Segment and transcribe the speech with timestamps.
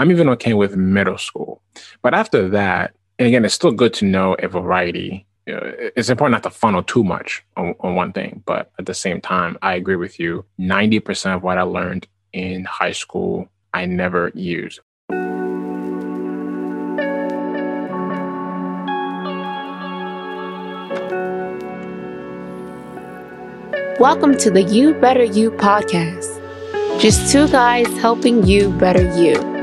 [0.00, 1.60] I'm even okay with middle school.
[2.00, 5.26] But after that, and again, it's still good to know a variety.
[5.46, 5.60] Uh,
[5.94, 9.20] it's important not to funnel too much on, on one thing, but at the same
[9.20, 10.46] time, I agree with you.
[10.58, 14.80] 90% of what I learned in high school, I never used.
[24.00, 26.40] Welcome to the You Better You podcast.
[26.98, 29.59] Just two guys helping you better you.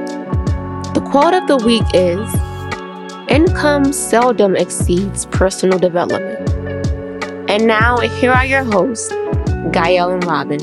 [1.17, 2.31] The quote of the week is
[3.27, 6.47] Income seldom exceeds personal development.
[7.49, 9.09] And now, here are your hosts,
[9.71, 10.59] Gael and Robin.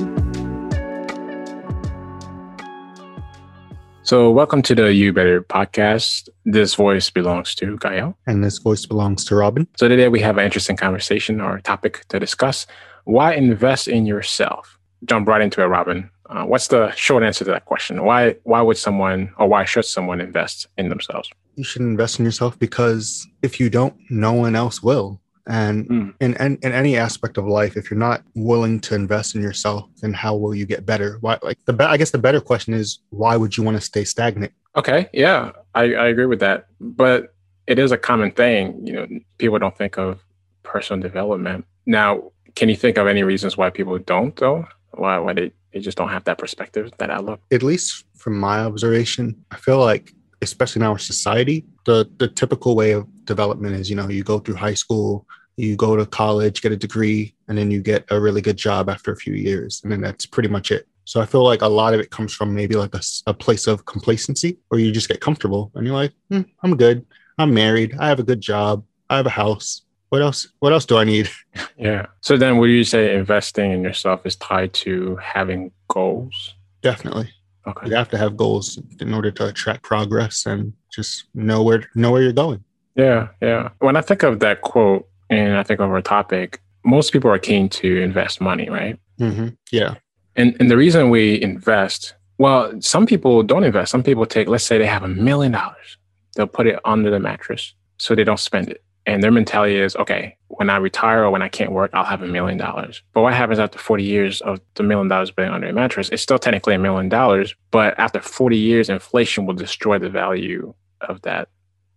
[4.05, 6.29] So, welcome to the You Better podcast.
[6.45, 8.17] This voice belongs to Gael.
[8.29, 9.67] And this voice belongs to Robin.
[9.77, 12.69] So, today we have an interesting conversation or topic to discuss
[13.03, 14.79] why invest in yourself?
[15.05, 16.11] Jump right into it, Robin.
[16.31, 18.05] Uh, what's the short answer to that question?
[18.05, 21.31] Why why would someone or why should someone invest in themselves?
[21.57, 25.21] You should invest in yourself because if you don't, no one else will.
[25.47, 26.15] And mm.
[26.21, 29.91] in, in, in any aspect of life, if you're not willing to invest in yourself,
[30.01, 31.19] then how will you get better?
[31.21, 33.81] Why like the be- I guess the better question is why would you want to
[33.83, 34.53] stay stagnant?
[34.77, 36.67] Okay, yeah, I, I agree with that.
[36.81, 37.35] But
[37.67, 38.87] it is a common thing.
[38.87, 39.07] You know,
[39.39, 40.21] people don't think of
[40.63, 41.67] personal development.
[41.87, 44.67] Now, can you think of any reasons why people don't though?
[44.93, 47.41] Why why they, they just don't have that perspective, that outlook?
[47.53, 52.77] At least from my observation, I feel like especially in our society, the the typical
[52.77, 56.63] way of development is, you know, you go through high school, you go to college,
[56.63, 59.81] get a degree, and then you get a really good job after a few years.
[59.83, 60.87] And then that's pretty much it.
[61.07, 63.67] So I feel like a lot of it comes from maybe like a, a place
[63.67, 67.05] of complacency where you just get comfortable and you're like, hmm, I'm good.
[67.37, 67.95] I'm married.
[67.99, 68.85] I have a good job.
[69.11, 69.83] I have a house
[70.15, 71.29] what else what else do i need?
[71.77, 72.07] Yeah.
[72.21, 76.55] So then would you say investing in yourself is tied to having goals?
[76.83, 77.31] Definitely.
[77.67, 77.89] Okay.
[77.89, 82.13] You have to have goals in order to track progress and just know where know
[82.13, 82.63] where you're going.
[82.95, 83.71] Yeah yeah.
[83.81, 87.41] When i think of that quote and i think of our topic most people are
[87.51, 88.97] keen to invest money right?
[89.19, 89.49] Mm-hmm.
[89.73, 89.95] yeah.
[90.37, 93.91] And and the reason we invest well some people don't invest.
[93.91, 95.99] Some people take let's say they have a million dollars.
[96.37, 99.97] They'll put it under the mattress so they don't spend it and their mentality is,
[99.97, 103.03] okay, when I retire or when I can't work, I'll have a million dollars.
[103.13, 106.09] But what happens after 40 years of the million dollars being under a mattress?
[106.11, 110.75] It's still technically a million dollars, but after 40 years, inflation will destroy the value
[111.03, 111.49] of that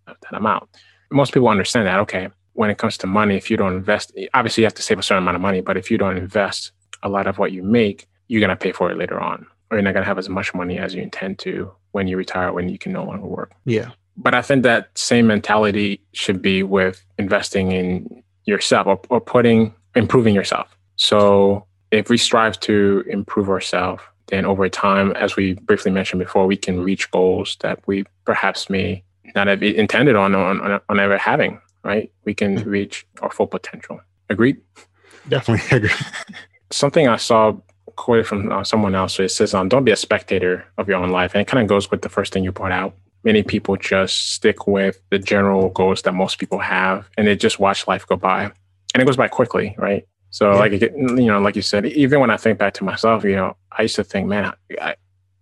[0.07, 0.69] of that amount.
[1.11, 1.99] Most people understand that.
[1.99, 4.99] Okay, when it comes to money, if you don't invest, obviously you have to save
[4.99, 6.71] a certain amount of money, but if you don't invest
[7.03, 9.83] a lot of what you make, you're gonna pay for it later on, or you're
[9.83, 12.77] not gonna have as much money as you intend to when you retire, when you
[12.77, 13.51] can no longer work.
[13.65, 13.91] Yeah.
[14.17, 19.73] But I think that same mentality should be with investing in yourself or, or putting,
[19.95, 20.75] improving yourself.
[20.95, 26.47] So if we strive to improve ourselves, then over time, as we briefly mentioned before,
[26.47, 29.03] we can reach goals that we perhaps may
[29.35, 31.61] not have intended on on, on ever having.
[31.83, 32.11] Right?
[32.25, 32.69] We can mm-hmm.
[32.69, 34.01] reach our full potential.
[34.29, 34.57] Agreed.
[35.29, 35.89] Definitely agree.
[36.71, 37.55] Something I saw
[37.95, 39.17] quoted from uh, someone else.
[39.19, 41.69] It says, um, "Don't be a spectator of your own life," and it kind of
[41.69, 42.93] goes with the first thing you brought out
[43.27, 47.59] many people just stick with the general goals that most people have and they just
[47.59, 48.49] watch life go by
[48.93, 50.59] and it goes by quickly right so yeah.
[50.59, 53.57] like you know like you said even when i think back to myself you know
[53.73, 54.95] i used to think man I,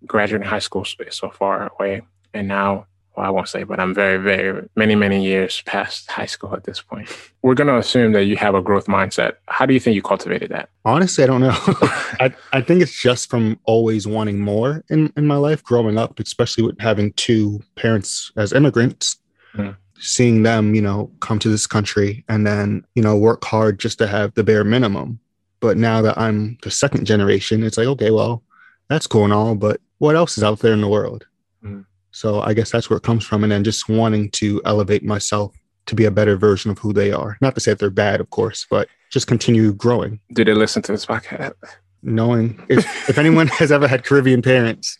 [0.07, 2.01] graduating high school is so far away
[2.33, 6.25] and now well, I won't say, but I'm very, very many, many years past high
[6.25, 7.09] school at this point.
[7.41, 9.33] We're going to assume that you have a growth mindset.
[9.47, 10.69] How do you think you cultivated that?
[10.83, 11.53] Honestly, I don't know.
[11.57, 16.19] I, I think it's just from always wanting more in, in my life growing up,
[16.19, 19.17] especially with having two parents as immigrants,
[19.55, 19.75] mm.
[19.99, 23.97] seeing them, you know, come to this country and then, you know, work hard just
[23.99, 25.19] to have the bare minimum.
[25.61, 28.43] But now that I'm the second generation, it's like, okay, well,
[28.89, 31.25] that's cool and all, but what else is out there in the world?
[31.63, 31.85] Mm.
[32.15, 33.43] So I guess that's where it comes from.
[33.43, 35.53] And then just wanting to elevate myself
[35.87, 37.37] to be a better version of who they are.
[37.41, 40.21] Not to say that they're bad, of course, but just continue growing.
[40.31, 41.55] Do they listen to this podcast?
[42.03, 44.97] Knowing if, if anyone has ever had Caribbean parents,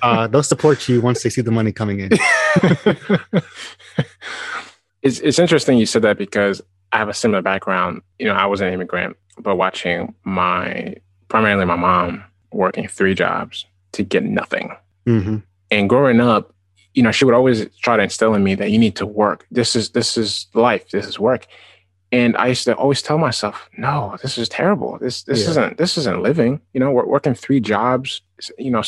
[0.00, 2.08] uh, they'll support you once they see the money coming in.
[5.02, 6.62] it's, it's interesting you said that because
[6.92, 8.00] I have a similar background.
[8.18, 10.94] You know, I was an immigrant, but watching my,
[11.28, 14.74] primarily my mom working three jobs to get nothing.
[15.06, 15.36] Mm-hmm
[15.72, 16.54] and growing up,
[16.94, 19.46] you know, she would always try to instill in me that you need to work.
[19.50, 20.90] This is this is life.
[20.90, 21.46] This is work.
[22.12, 24.98] And I used to always tell myself, no, this is terrible.
[25.00, 25.50] This this yeah.
[25.50, 26.60] isn't this isn't living.
[26.74, 28.20] You know, we're working three jobs.
[28.58, 28.82] You know,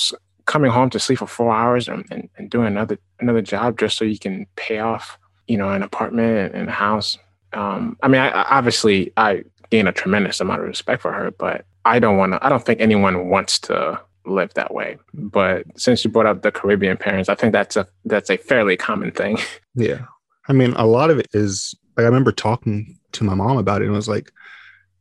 [0.45, 3.97] coming home to sleep for four hours and, and, and doing another another job just
[3.97, 7.17] so you can pay off, you know, an apartment and a house.
[7.55, 11.65] Um, I mean, I, obviously, I gain a tremendous amount of respect for her, but
[11.87, 12.45] I don't want to.
[12.45, 14.99] I don't think anyone wants to live that way.
[15.13, 18.77] But since you brought up the Caribbean parents, I think that's a that's a fairly
[18.77, 19.39] common thing.
[19.77, 20.03] Yeah.
[20.47, 23.83] I mean, a lot of it is like I remember talking to my mom about
[23.83, 24.31] it and it was like,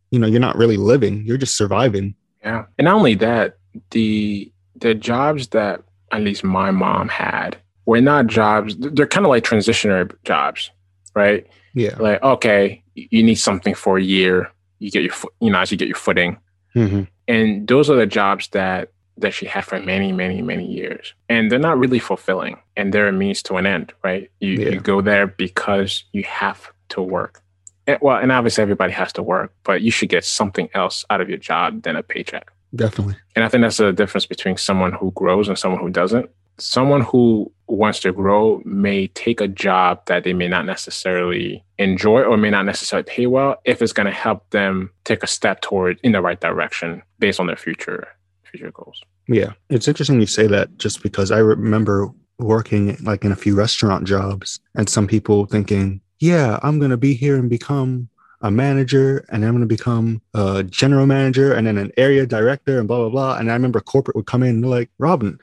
[0.10, 2.16] you know, you're not really living, you're just surviving.
[2.42, 2.66] Yeah.
[2.80, 3.58] And not only that,
[3.92, 9.30] the the jobs that at least my mom had were not jobs, they're kind of
[9.30, 10.72] like transitionary jobs,
[11.16, 11.46] right?
[11.74, 11.96] Yeah.
[12.00, 15.72] Like, okay, you need something for a year, you get your foot, you know, as
[15.72, 16.38] you get your footing.
[16.76, 17.04] Mm-hmm.
[17.28, 21.14] And those are the jobs that that she had for many, many, many years.
[21.30, 24.30] And they're not really fulfilling and they're a means to an end, right?
[24.40, 24.70] You, Yeah.
[24.70, 27.42] you go there because you have to work.
[27.86, 31.22] And, well, and obviously everybody has to work, but you should get something else out
[31.22, 32.52] of your job than a paycheck.
[32.76, 33.16] Definitely.
[33.36, 36.30] And I think that's the difference between someone who grows and someone who doesn't.
[36.60, 42.22] Someone who wants to grow may take a job that they may not necessarily enjoy
[42.22, 45.62] or may not necessarily pay well if it's going to help them take a step
[45.62, 48.08] toward in the right direction based on their future
[48.54, 49.02] future goals.
[49.28, 49.54] Yeah.
[49.70, 52.10] It's interesting you say that just because I remember
[52.40, 56.98] working like in a few restaurant jobs and some people thinking, yeah, I'm going to
[56.98, 58.10] be here and become
[58.42, 62.78] a manager and I'm going to become a general manager and then an area director
[62.80, 63.38] and blah, blah, blah.
[63.38, 65.40] And I remember corporate would come in like, Robin,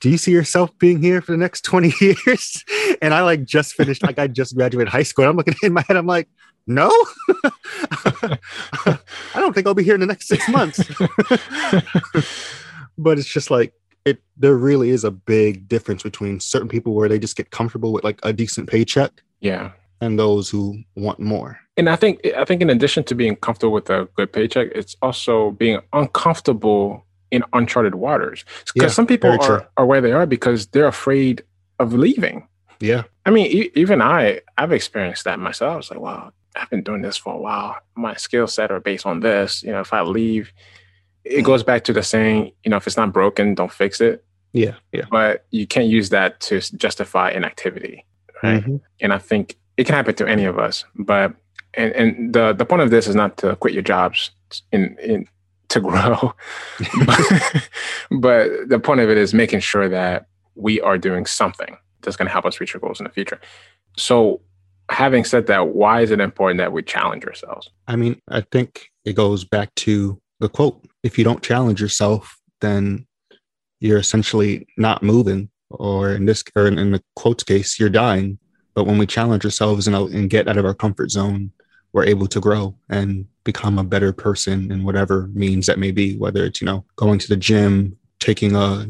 [0.00, 2.64] do you see yourself being here for the next 20 years?
[3.00, 5.24] And I like just finished, like I just graduated high school.
[5.24, 6.28] And I'm looking in my head, I'm like,
[6.66, 6.88] no,
[8.22, 8.38] I
[9.34, 10.78] don't think I'll be here in the next six months.
[12.98, 13.72] but it's just like
[14.04, 17.92] it there really is a big difference between certain people where they just get comfortable
[17.92, 19.10] with like a decent paycheck
[19.40, 19.72] Yeah.
[20.00, 21.58] and those who want more.
[21.76, 24.96] And I think I think in addition to being comfortable with a good paycheck, it's
[25.02, 28.44] also being uncomfortable in uncharted waters.
[28.74, 31.42] Because Yeah, some people are, are where they are because they're afraid
[31.78, 32.46] of leaving.
[32.78, 33.04] Yeah.
[33.24, 35.78] I mean, e- even I, I've experienced that myself.
[35.78, 37.78] It's like, wow, I've been doing this for a while.
[37.94, 39.62] My skill set are based on this.
[39.62, 40.52] You know, if I leave,
[41.24, 44.24] it goes back to the saying, you know, if it's not broken, don't fix it.
[44.52, 44.74] Yeah.
[44.92, 45.06] Yeah.
[45.10, 48.04] But you can't use that to justify inactivity,
[48.42, 48.62] right?
[48.62, 48.80] Mhm.
[49.00, 50.84] And I think it can happen to any of us.
[50.94, 51.34] But
[51.74, 54.30] and and the the point of this is not to quit your jobs
[54.72, 55.26] in in
[55.70, 56.34] to grow,
[57.06, 57.20] but,
[58.10, 62.26] but the point of it is making sure that we are doing something that's going
[62.26, 63.40] to help us reach our goals in the future.
[63.96, 64.42] So,
[64.90, 67.70] having said that, why is it important that we challenge ourselves?
[67.88, 72.38] I mean, I think it goes back to the quote if you don't challenge yourself,
[72.60, 73.06] then
[73.80, 78.38] you're essentially not moving, or in this, or in, in the quotes case, you're dying.
[78.74, 81.52] But when we challenge ourselves and, and get out of our comfort zone,
[81.92, 86.16] we're able to grow and become a better person in whatever means that may be,
[86.16, 88.86] whether it's, you know, going to the gym, taking a,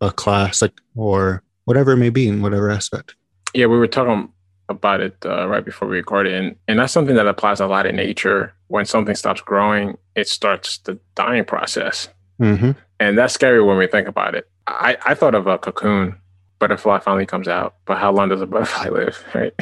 [0.00, 3.14] a class, like, or whatever it may be in whatever aspect.
[3.54, 4.30] Yeah, we were talking
[4.68, 7.86] about it uh, right before we recorded, and and that's something that applies a lot
[7.86, 8.54] in nature.
[8.68, 12.08] When something stops growing, it starts the dying process.
[12.40, 12.72] Mm-hmm.
[13.00, 14.48] And that's scary when we think about it.
[14.66, 16.16] I, I thought of a cocoon.
[16.60, 19.52] Butterfly finally comes out, but how long does a butterfly live, right?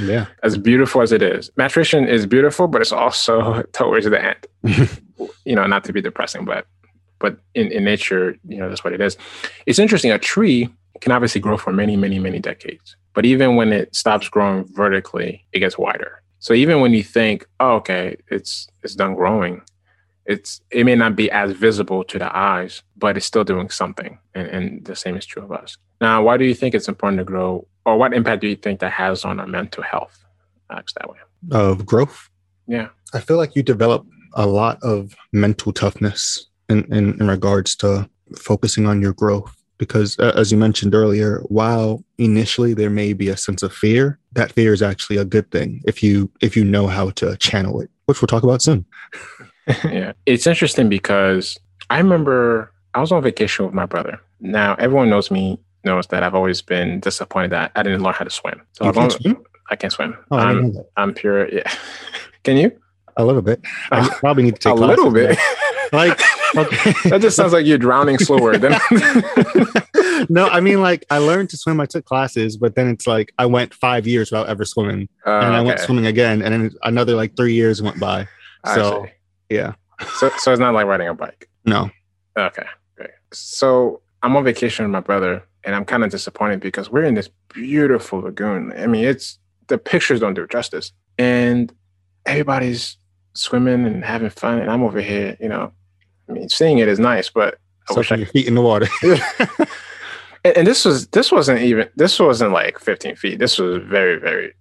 [0.00, 0.26] Yeah.
[0.42, 4.46] As beautiful as it is, maturation is beautiful, but it's also towards the end.
[5.44, 6.66] you know, not to be depressing, but
[7.18, 9.16] but in, in nature, you know, that's what it is.
[9.66, 10.10] It's interesting.
[10.12, 10.68] A tree
[11.00, 15.44] can obviously grow for many, many, many decades, but even when it stops growing vertically,
[15.52, 16.22] it gets wider.
[16.38, 19.62] So even when you think, oh, okay, it's it's done growing,
[20.26, 24.18] it's it may not be as visible to the eyes, but it's still doing something.
[24.34, 25.76] And, and the same is true of us.
[26.00, 28.80] Now, why do you think it's important to grow, or what impact do you think
[28.80, 30.24] that has on our mental health?
[30.70, 31.18] Acts that way.
[31.52, 32.28] Of growth.
[32.66, 32.88] Yeah.
[33.14, 38.10] I feel like you develop a lot of mental toughness in, in, in regards to
[38.36, 39.56] focusing on your growth.
[39.78, 44.18] Because uh, as you mentioned earlier, while initially there may be a sense of fear,
[44.32, 47.80] that fear is actually a good thing if you if you know how to channel
[47.80, 48.84] it, which we'll talk about soon.
[49.84, 50.12] yeah.
[50.24, 51.58] It's interesting because
[51.90, 54.18] I remember I was on vacation with my brother.
[54.40, 58.24] Now everyone knows me knows that I've always been disappointed that I didn't learn how
[58.24, 58.60] to swim.
[58.72, 59.36] So You I've can only- swim?
[59.70, 60.16] I can swim.
[60.30, 60.76] Oh, I I'm.
[60.96, 61.48] I'm pure.
[61.52, 61.70] Yeah.
[62.44, 62.70] Can you?
[63.16, 63.60] A little bit.
[63.90, 65.36] I probably need to take a little bit.
[65.92, 66.20] Like,
[66.54, 66.92] okay.
[67.10, 68.72] that just sounds like you're drowning slower than.
[70.28, 71.80] no, I mean, like, I learned to swim.
[71.80, 75.08] I took classes, but then it's like I went five years without ever swimming.
[75.26, 76.42] Uh, and I went swimming again.
[76.42, 78.28] And then another like three years went by.
[78.74, 79.06] So,
[79.48, 79.74] yeah.
[80.16, 81.48] so, so it's not like riding a bike.
[81.64, 81.90] No.
[82.36, 82.66] Okay.
[82.96, 83.10] Great.
[83.32, 87.14] So I'm on vacation with my brother, and I'm kind of disappointed because we're in
[87.14, 88.72] this beautiful lagoon.
[88.76, 89.38] I mean, it's
[89.68, 91.72] the pictures don't do it justice, and
[92.24, 92.96] everybody's
[93.34, 95.36] swimming and having fun, and I'm over here.
[95.40, 95.72] You know,
[96.28, 98.62] I mean, seeing it is nice, but I wish Soaking I your feet in the
[98.62, 98.88] water.
[100.44, 103.38] and, and this was this wasn't even this wasn't like 15 feet.
[103.38, 104.52] This was very very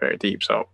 [0.00, 0.42] very deep.
[0.42, 0.68] So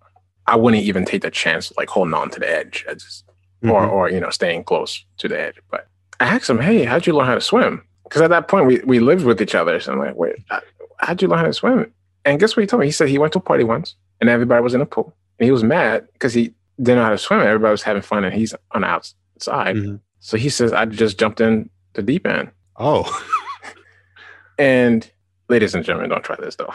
[0.46, 2.84] I wouldn't even take the chance like holding on to the edge.
[2.88, 3.24] Just
[3.64, 3.92] or Mhm.
[3.92, 5.56] or you know staying close to the edge.
[5.70, 5.88] But
[6.20, 8.78] I asked him, "Hey, how'd you learn how to swim?" Because at that point we
[8.84, 9.78] we lived with each other.
[9.80, 10.36] So I'm like, "Wait,
[10.98, 11.92] how'd you learn how to swim?"
[12.24, 12.86] And guess what he told me?
[12.86, 15.44] He said he went to a party once and everybody was in a pool, and
[15.44, 17.40] he was mad because he didn't know how to swim.
[17.40, 19.76] Everybody was having fun, and he's on the outside.
[19.76, 19.96] Mm-hmm.
[20.28, 23.08] So he says, "I just jumped in the deep end." Oh.
[24.58, 25.11] and
[25.49, 26.75] ladies and gentlemen, don't try this though.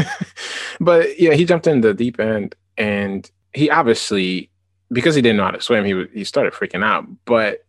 [0.80, 4.50] but yeah, he jumped in the deep end, and he obviously
[4.92, 7.06] because he didn't know how to swim, he he started freaking out.
[7.24, 7.64] But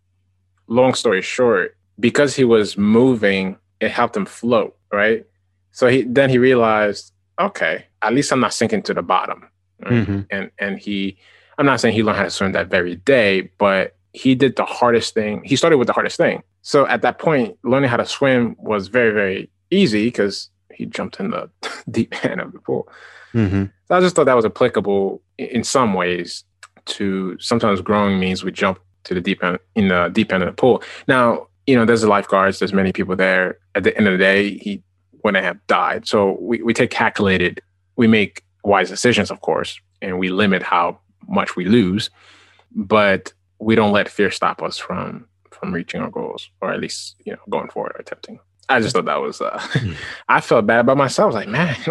[0.67, 5.25] long story short, because he was moving, it helped him float, right?
[5.71, 9.47] So he then he realized, okay, at least I'm not sinking to the bottom.
[9.79, 9.93] Right?
[9.93, 10.19] Mm-hmm.
[10.31, 11.17] And and he,
[11.57, 14.65] I'm not saying he learned how to swim that very day, but he did the
[14.65, 15.41] hardest thing.
[15.43, 16.43] He started with the hardest thing.
[16.61, 21.19] So at that point, learning how to swim was very very easy because he jumped
[21.19, 21.49] in the
[21.91, 22.87] deep end of the pool.
[23.33, 23.65] Mm-hmm.
[23.87, 26.43] So I just thought that was applicable in some ways
[26.85, 30.47] to sometimes growing means we jump to the deep end in the deep end of
[30.47, 30.83] the pool.
[31.07, 33.57] Now, you know, there's the lifeguards, there's many people there.
[33.75, 34.83] At the end of the day, he
[35.23, 36.07] wouldn't have died.
[36.07, 37.61] So we, we take calculated,
[37.95, 42.09] we make wise decisions, of course, and we limit how much we lose,
[42.75, 43.31] but
[43.63, 47.31] we don't let fear stop us from from reaching our goals or at least, you
[47.31, 48.39] know, going forward or attempting.
[48.69, 49.95] I just thought that was uh mm.
[50.29, 51.25] I felt bad about myself.
[51.25, 51.75] I was Like, man,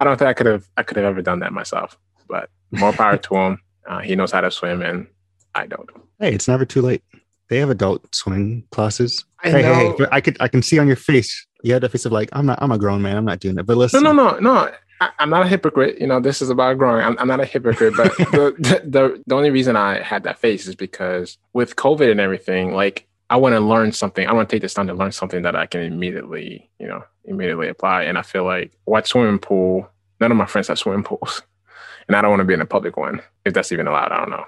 [0.00, 1.98] I don't think I could have I could have ever done that myself.
[2.28, 3.58] But more power to him.
[3.86, 5.06] Uh, he knows how to swim, and
[5.54, 5.86] I don't.
[6.18, 7.02] Hey, it's never too late.
[7.50, 9.26] They have adult swimming classes.
[9.42, 9.74] I hey, know.
[9.74, 11.46] hey, hey, I could I can see on your face.
[11.62, 13.18] You had the face of like, I'm not I'm a grown man.
[13.18, 13.66] I'm not doing it.
[13.66, 14.72] But listen, no, no, no, no.
[15.00, 16.00] I, am not a hypocrite.
[16.00, 17.04] You know, this is about growing.
[17.04, 20.38] I'm, I'm not a hypocrite, but the, the, the the only reason I had that
[20.38, 24.26] face is because with COVID and everything, like I want to learn something.
[24.26, 27.04] I want to take this time to learn something that I can immediately, you know,
[27.24, 28.04] immediately apply.
[28.04, 29.88] And I feel like what swimming pool?
[30.20, 31.42] None of my friends have swimming pools
[32.08, 34.12] and I don't want to be in a public one if that's even allowed.
[34.12, 34.44] I don't know.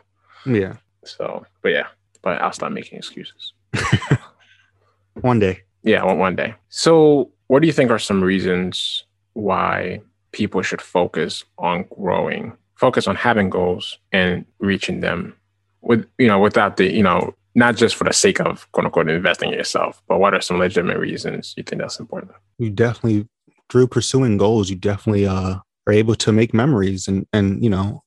[0.47, 0.77] Yeah.
[1.05, 1.87] So, but yeah,
[2.23, 3.53] but I'll stop making excuses.
[5.21, 5.63] one day.
[5.83, 6.55] Yeah, one, one day.
[6.69, 10.01] So, what do you think are some reasons why
[10.37, 15.35] people should focus on growing, focus on having goals and reaching them
[15.81, 19.09] with, you know, without the, you know, not just for the sake of quote unquote
[19.09, 22.33] investing in yourself, but what are some legitimate reasons you think that's important?
[22.59, 23.27] You definitely,
[23.71, 28.03] through pursuing goals, you definitely uh, are able to make memories and and you know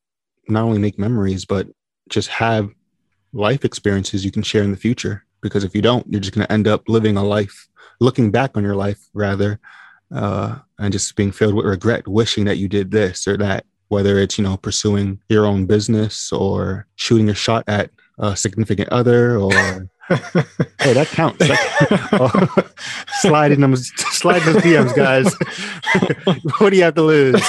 [0.47, 1.67] not only make memories but
[2.09, 2.69] just have
[3.33, 6.45] life experiences you can share in the future because if you don't you're just going
[6.45, 7.67] to end up living a life
[7.99, 9.59] looking back on your life rather
[10.11, 14.19] uh, and just being filled with regret wishing that you did this or that whether
[14.19, 19.37] it's you know pursuing your own business or shooting a shot at a significant other
[19.37, 19.89] or
[20.79, 21.37] hey, that counts.
[21.37, 22.71] That, oh,
[23.21, 25.35] slide in them, slide those DMs, guys.
[26.57, 27.39] what do you have to lose?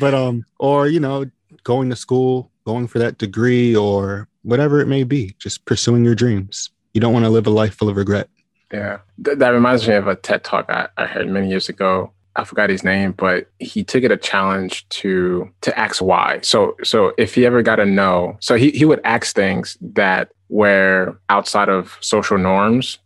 [0.00, 1.26] but um, or you know,
[1.62, 6.14] going to school, going for that degree, or whatever it may be, just pursuing your
[6.14, 6.70] dreams.
[6.94, 8.30] You don't want to live a life full of regret.
[8.72, 12.12] Yeah, Th- that reminds me of a TED talk I, I heard many years ago.
[12.34, 16.40] I forgot his name, but he took it a challenge to to ask why.
[16.42, 20.30] So so if he ever got a no, so he, he would ask things that
[20.48, 22.98] were outside of social norms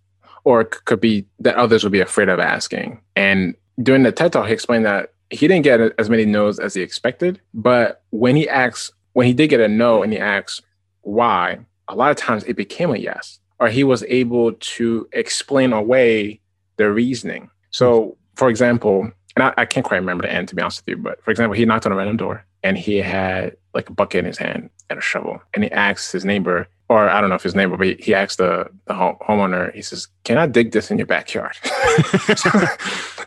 [0.44, 3.00] or could be that others would be afraid of asking.
[3.14, 6.74] And during the TED Talk, he explained that he didn't get as many no's as
[6.74, 7.40] he expected.
[7.54, 10.60] But when he asks, when he did get a no and he asks
[11.02, 15.72] why, a lot of times it became a yes, or he was able to explain
[15.72, 16.40] away
[16.76, 17.50] the reasoning.
[17.70, 20.96] So, for example, and I, I, can't quite remember the end to be honest with
[20.96, 23.92] you, but for example, he knocked on a random door and he had like a
[23.92, 27.30] bucket in his hand and a shovel, and he asked his neighbor, or I don't
[27.30, 30.36] know if his neighbor, but he, he asked the the home, homeowner, he says, "Can
[30.36, 31.54] I dig this in your backyard?"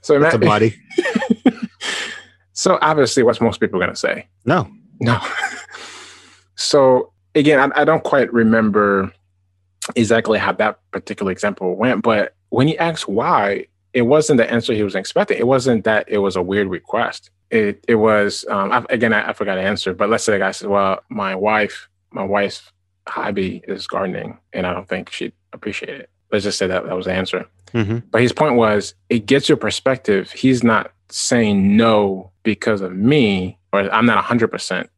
[0.01, 0.75] so that's a body.
[2.53, 4.27] so obviously, what's most people gonna say?
[4.45, 5.19] No, no.
[6.55, 9.13] so again, I, I don't quite remember
[9.95, 14.73] exactly how that particular example went, but when he asked why, it wasn't the answer
[14.73, 15.37] he was expecting.
[15.37, 17.29] It wasn't that it was a weird request.
[17.51, 20.39] It it was um, I, again I, I, forgot to answer, but let's say the
[20.39, 22.71] guy says, "Well, my wife, my wife's
[23.07, 26.95] hobby is gardening, and I don't think she'd appreciate it." Let's just say that that
[26.95, 27.45] was the answer.
[27.73, 27.99] Mm-hmm.
[28.09, 30.31] But his point was, it gets your perspective.
[30.31, 34.89] He's not saying no because of me, or I'm not 100 percent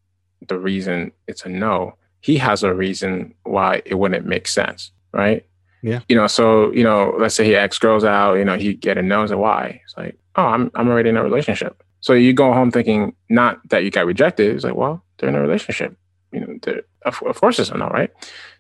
[0.48, 1.96] the reason it's a no.
[2.26, 5.46] He has a reason why it wouldn't make sense, right?
[5.84, 6.00] Yeah.
[6.10, 8.98] You know, so, you know, let's say he asks girls out, you know, he get
[8.98, 9.80] a no, and why?
[9.84, 11.84] It's like, oh, I'm I'm already in a relationship.
[12.00, 14.56] So you go home thinking not that you got rejected.
[14.56, 15.96] It's like, well, they're in a relationship.
[16.32, 18.10] You know, of, of course it's a no, right?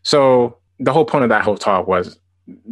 [0.03, 2.19] So the whole point of that whole talk was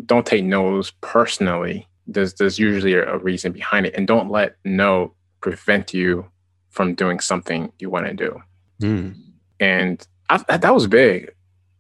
[0.06, 1.88] don't take no's personally.
[2.06, 6.30] There's there's usually a, a reason behind it, and don't let no prevent you
[6.70, 8.40] from doing something you want to do.
[8.80, 9.16] Mm.
[9.60, 11.34] And I, that was big.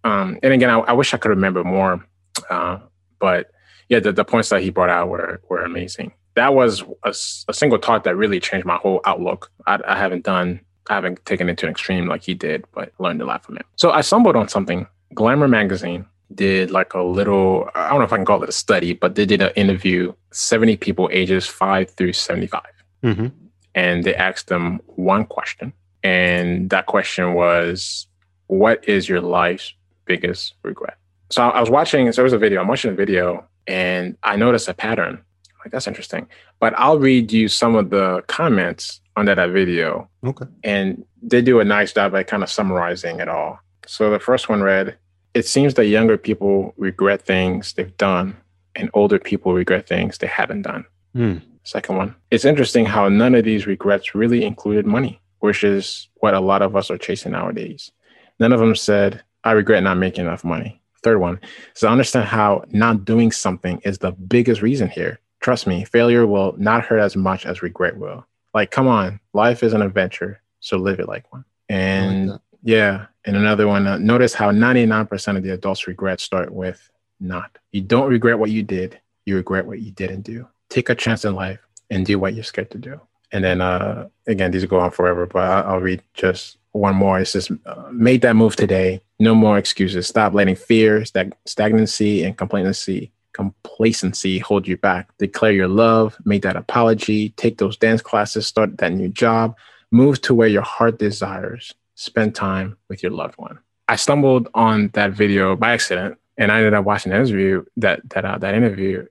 [0.03, 2.05] Um, and again, I, I, wish I could remember more
[2.49, 2.79] Uh,
[3.19, 3.51] but
[3.89, 6.13] yeah, the, the points that he brought out were were amazing.
[6.35, 7.09] That was a,
[7.47, 9.51] a single talk that really changed my whole outlook.
[9.67, 10.59] I, I haven't done,
[10.89, 13.57] I haven't taken it to an extreme like he did, but learned a lot from
[13.57, 13.65] it.
[13.75, 14.87] So I stumbled on something.
[15.13, 18.53] Glamour magazine did like a little, I don't know if I can call it a
[18.53, 22.61] study, but they did an interview 70 people ages five through 75.
[23.03, 23.27] Mm-hmm.
[23.75, 25.71] And they asked them one question.
[26.03, 28.07] And that question was,
[28.47, 29.73] What is your life's
[30.05, 30.97] biggest regret?
[31.29, 34.35] So I was watching, so there was a video, I'm watching a video and I
[34.35, 35.23] noticed a pattern.
[35.63, 36.27] Like, that's interesting.
[36.59, 40.09] But I'll read you some of the comments under that video.
[40.25, 40.45] Okay.
[40.63, 43.59] And they do a nice job at kind of summarizing it all.
[43.85, 44.97] So the first one read,
[45.33, 48.35] It seems that younger people regret things they've done
[48.75, 50.85] and older people regret things they haven't done.
[51.13, 51.37] Hmm.
[51.63, 56.33] Second one, it's interesting how none of these regrets really included money, which is what
[56.33, 57.91] a lot of us are chasing nowadays.
[58.39, 60.81] None of them said, I regret not making enough money.
[61.03, 61.39] Third one
[61.81, 65.19] I understand how not doing something is the biggest reason here.
[65.41, 68.25] Trust me, failure will not hurt as much as regret will.
[68.53, 71.43] Like, come on, life is an adventure, so live it like one.
[71.67, 72.41] And that.
[72.63, 77.57] yeah, and another one, uh, notice how 99% of the adults' regrets start with not.
[77.71, 80.47] You don't regret what you did, you regret what you didn't do.
[80.69, 81.59] Take a chance in life
[81.89, 83.01] and do what you're scared to do.
[83.33, 87.19] And then, uh, again, these go on forever, but I'll read just one more.
[87.19, 89.01] It just uh, made that move today.
[89.19, 90.07] No more excuses.
[90.07, 95.09] Stop letting fear, stag- stagnancy, and complacency complacency hold you back.
[95.17, 99.55] Declare your love, make that apology, take those dance classes, start that new job,
[99.91, 103.59] move to where your heart desires, spend time with your loved one.
[103.87, 108.07] I stumbled on that video by accident and I ended up watching the interview that
[108.11, 109.05] that uh, that interview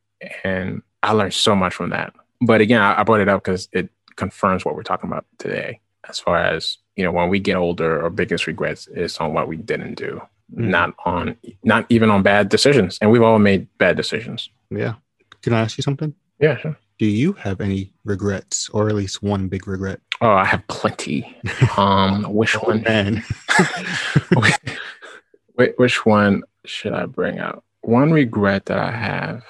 [0.45, 2.14] and I learned so much from that.
[2.40, 5.81] But again, I, I brought it up because it confirms what we're talking about today
[6.09, 9.49] as far as you know when we get older our biggest regrets is on what
[9.49, 10.20] we didn't do
[10.54, 10.68] Mhm.
[10.68, 14.94] not on not even on bad decisions and we've all made bad decisions Yeah.
[15.42, 16.14] Can I ask you something?
[16.40, 20.00] yeah sure Do you have any regrets, or at least one big regret?
[20.20, 21.18] oh i have plenty
[21.78, 23.24] um which Oh, one man.
[25.57, 29.42] Wait, which one should i bring out one regret that i have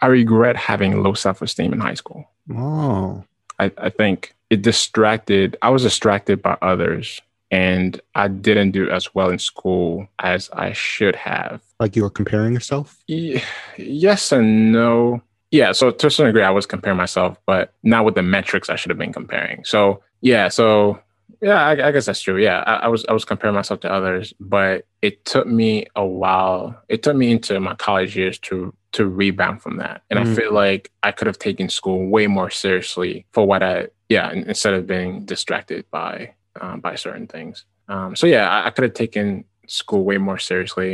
[0.00, 3.24] i regret having low self-esteem in high school oh.
[3.58, 9.14] I, I think it distracted i was distracted by others and i didn't do as
[9.14, 11.60] well in school as i should have.
[11.78, 13.02] Like you were comparing yourself?
[13.06, 13.42] Ye-
[13.76, 15.22] yes and no.
[15.50, 18.68] Yeah so to a certain degree i was comparing myself but not with the metrics
[18.68, 19.64] i should have been comparing.
[19.64, 20.98] So yeah so
[21.42, 22.38] yeah i, I guess that's true.
[22.38, 26.04] Yeah I, I was i was comparing myself to others but it took me a
[26.04, 26.80] while.
[26.88, 30.02] It took me into my college years to to rebound from that.
[30.08, 30.22] And Mm.
[30.22, 33.76] i feel like i could have taken school way more seriously for what i
[34.08, 36.12] yeah instead of being distracted by
[36.60, 37.64] um, by certain things.
[37.92, 39.26] Um, so yeah i, I could have taken
[39.68, 40.90] school way more seriously.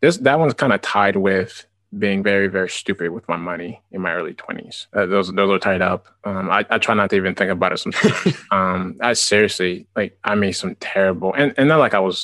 [0.00, 1.52] This that one's kind of tied with
[2.04, 5.60] being very very stupid with my money in my early 20s uh, those those are
[5.68, 6.02] tied up.
[6.28, 8.36] Um, I, I try not to even think about it sometimes.
[8.56, 12.16] Um, i seriously like i made some terrible and, and not like i was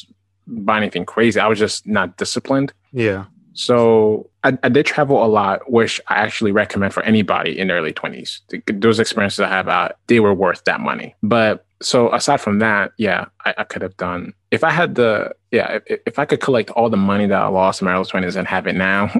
[0.69, 1.39] buying anything crazy.
[1.39, 2.73] I was just not disciplined.
[2.93, 3.27] Yeah.
[3.61, 7.77] So I, I did travel a lot, which I actually recommend for anybody in their
[7.77, 8.41] early 20s.
[8.81, 11.15] Those experiences I have, uh, they were worth that money.
[11.23, 15.35] But so aside from that, yeah, I, I could have done, if I had the,
[15.51, 18.07] yeah, if, if I could collect all the money that I lost in my early
[18.07, 19.13] 20s and have it now,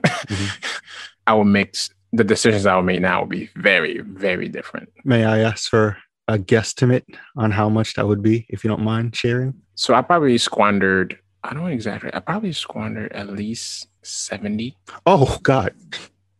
[1.27, 1.77] I would make
[2.15, 4.89] the decisions I would make now would be very, very different.
[5.05, 5.99] May I ask for
[6.29, 7.05] a guesstimate
[7.37, 9.53] on how much that would be, if you don't mind sharing?
[9.75, 14.77] So I probably squandered, I don't exactly, I probably squandered at least 70.
[15.07, 15.75] Oh, God.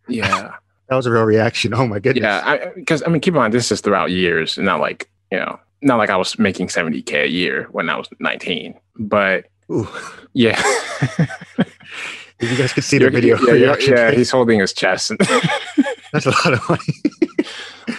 [0.09, 0.53] Yeah.
[0.91, 1.73] That was a real reaction.
[1.73, 2.25] Oh, my goodness.
[2.25, 5.61] Yeah, because I, mean, keep in mind, this is throughout years, not like you know,
[5.83, 8.75] not like I was making seventy k a year when I was nineteen.
[8.99, 9.87] But Ooh.
[10.33, 10.61] yeah,
[12.41, 13.39] you guys could see the video.
[13.39, 15.13] Yeah, yeah, yeah, he's holding his chest.
[16.13, 17.97] That's a lot of money.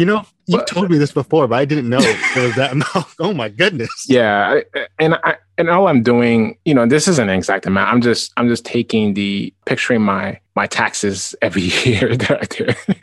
[0.00, 2.72] you know, you But- told me this before, but I didn't know there was that
[2.72, 3.06] amount.
[3.20, 4.06] Oh, my goodness.
[4.08, 5.36] yeah, I- and I
[5.66, 7.92] and all I'm doing, you know, this isn't an exact amount.
[7.92, 12.94] I'm just I'm just taking the picturing my my taxes every year that I do,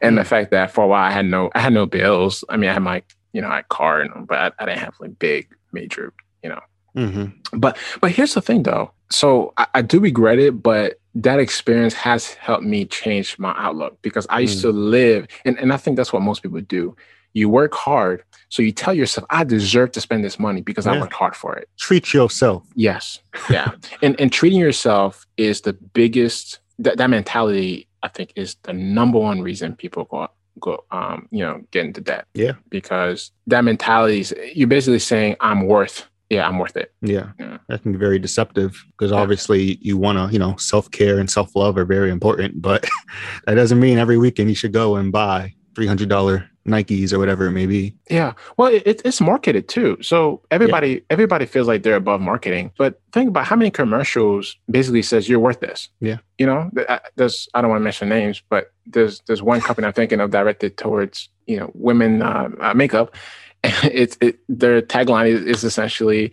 [0.00, 2.44] and the fact that for a while I had no I had no bills.
[2.48, 4.80] I mean, I had my you know I had car, and, but I, I didn't
[4.80, 6.60] have like big major you know
[6.96, 7.58] Mm-hmm.
[7.58, 8.92] But but here's the thing though.
[9.10, 13.98] So I, I do regret it, but that experience has helped me change my outlook
[14.02, 14.62] because I used Mm.
[14.62, 16.96] to live and, and I think that's what most people do.
[17.34, 18.22] You work hard.
[18.48, 21.00] So you tell yourself, I deserve to spend this money because I Yeah.
[21.00, 21.68] worked hard for it.
[21.78, 22.62] Treat yourself.
[22.76, 23.18] Yes.
[23.50, 23.72] Yeah.
[24.02, 29.18] and and treating yourself is the biggest that, that mentality, I think, is the number
[29.18, 30.28] one reason people go
[30.60, 32.52] go um, you know, get into debt Yeah.
[32.70, 36.90] because that mentality is you're basically saying I'm worth yeah, I'm worth it.
[37.02, 37.28] Yeah.
[37.38, 37.58] Yeah.
[37.68, 39.18] That can be very deceptive because Yeah.
[39.18, 42.84] obviously you want to, you know, self care and self love are very important, but
[43.46, 47.50] that doesn't mean every weekend you should go and buy $300 Nikes or whatever it
[47.52, 47.94] may be.
[48.10, 48.32] Yeah.
[48.56, 49.98] Well, it, it- it's marketed too.
[50.00, 52.72] So everybody everybody feels like they're above marketing.
[52.78, 55.88] But think about how many commercials basically says you're worth this.
[56.00, 56.18] Yeah.
[56.38, 56.70] You know,
[57.16, 60.30] there's I don't want to mention names, but there's there's one company I'm thinking of
[60.30, 63.14] directed towards you know women uh, uh, makeup.
[63.62, 66.32] And it's it their tagline is, is essentially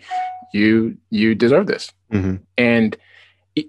[0.54, 1.92] you you deserve this.
[2.12, 2.96] hmm And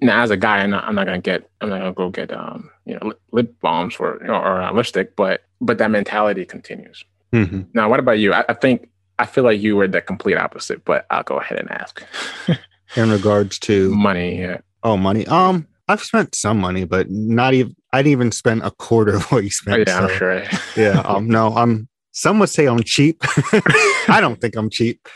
[0.00, 2.32] now, as a guy, I'm not, I'm not gonna get, I'm not gonna go get,
[2.32, 7.04] um, you know, lip, balms for know, or uh, lipstick, but but that mentality continues.
[7.32, 8.34] hmm Now, what about you?
[8.34, 11.58] I, I think I feel like you were the complete opposite, but I'll go ahead
[11.58, 12.02] and ask.
[12.96, 15.26] In regards to, Money, yeah, oh, money.
[15.26, 19.22] Um, I've spent some money, but not even, I didn't even spend a quarter of
[19.32, 19.88] what you oh, spent.
[19.88, 20.44] yeah, I'm sure.
[20.76, 21.00] yeah.
[21.00, 23.22] Um, no, I'm, some would say I'm cheap.
[24.08, 25.08] I don't think I'm cheap.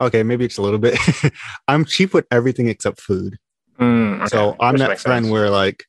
[0.00, 0.98] Okay, maybe it's a little bit.
[1.68, 3.38] I'm cheap with everything except food.
[3.78, 5.32] Mm, okay, So I'm which that friend sense.
[5.32, 5.84] where like,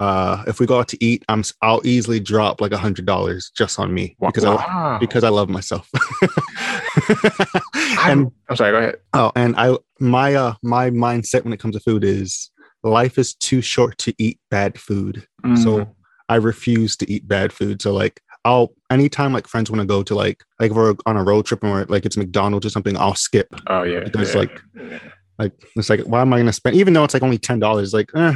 [0.00, 3.50] uh, if we go out to eat, I'm i'll easily drop like a hundred dollars
[3.56, 5.88] just on me because I because I love myself.
[7.74, 8.72] I'm, I'm sorry.
[8.72, 8.96] Go ahead.
[9.14, 12.50] oh, and I my uh my mindset when it comes to food is
[12.82, 15.26] life is too short to eat bad food.
[15.44, 15.94] Mm, So
[16.28, 17.80] I refuse to eat bad food.
[17.82, 21.16] So like I'll anytime like friends want to go to like like if we're on
[21.16, 23.48] a road trip and we're like it's McDonald's or something, I'll skip.
[23.66, 24.98] oh yeah, because, yeah, like, yeah.
[25.38, 27.92] Like it's like why am I gonna spend even though it's like only ten dollars,
[27.92, 28.34] like eh,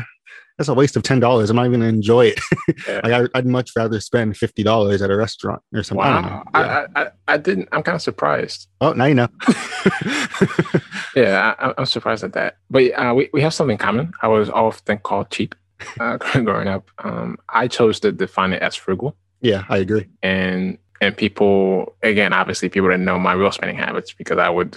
[0.60, 1.48] that's a waste of ten dollars.
[1.48, 2.40] I'm not even gonna enjoy it.
[2.86, 3.00] Yeah.
[3.04, 6.04] like I, I'd much rather spend fifty dollars at a restaurant or something.
[6.06, 6.86] I wow, Yeah.
[6.94, 7.70] I, I I didn't.
[7.72, 8.68] I'm kind of surprised.
[8.82, 9.28] oh, now you know.
[11.16, 12.58] Yeah, I, I'm surprised at that.
[12.70, 14.12] But uh, we, we have something in common.
[14.22, 15.56] I was often called cheap
[15.98, 16.88] uh, growing up.
[16.98, 20.06] Um, I chose to define it as frugal, yeah, I agree.
[20.22, 24.76] and and people again, obviously, people didn't know my real spending habits because I would,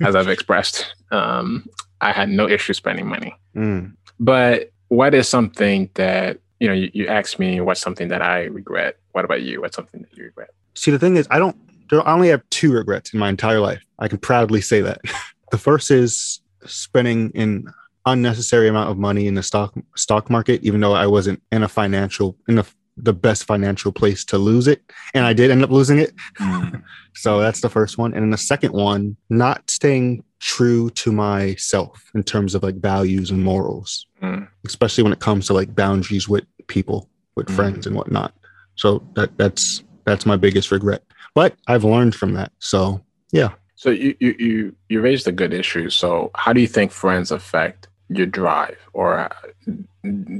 [0.00, 1.66] as I've expressed, um,
[2.00, 3.36] I had no issue spending money.
[3.54, 3.92] Mm.
[4.18, 6.74] But what is something that you know?
[6.74, 8.98] You, you asked me what's something that I regret.
[9.12, 9.60] What about you?
[9.60, 10.50] What's something that you regret?
[10.74, 11.56] See, the thing is, I don't.
[11.92, 13.82] I only have two regrets in my entire life.
[13.98, 15.00] I can proudly say that.
[15.50, 17.72] the first is spending an
[18.06, 21.68] unnecessary amount of money in the stock stock market, even though I wasn't in a
[21.68, 25.70] financial in the the best financial place to lose it, and I did end up
[25.70, 26.14] losing it.
[26.38, 26.82] Mm.
[27.18, 28.12] So that's the first one.
[28.12, 33.30] And then the second one, not staying true to myself in terms of like values
[33.30, 34.48] and morals, Mm.
[34.66, 37.56] especially when it comes to like boundaries with people, with Mm.
[37.56, 38.32] friends and whatnot.
[38.76, 41.02] So that that's that's my biggest regret.
[41.34, 42.52] But I've learned from that.
[42.58, 43.50] So yeah.
[43.74, 45.90] So you you you you raised a good issue.
[45.90, 49.28] So how do you think friends affect your drive, or uh,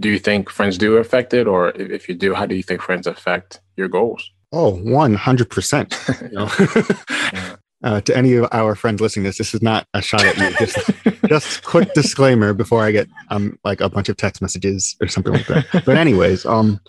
[0.01, 2.81] do you think friends do affect it, or if you do, how do you think
[2.81, 4.31] friends affect your goals?
[4.53, 6.31] Oh, 100%.
[6.31, 7.57] You know?
[7.83, 7.93] Yeah.
[7.93, 10.37] uh, to any of our friends listening to this, this is not a shot at
[10.39, 10.57] you.
[10.67, 10.91] Just,
[11.29, 15.33] just quick disclaimer before I get um like a bunch of text messages or something
[15.33, 15.67] like that.
[15.85, 16.81] But anyways, um,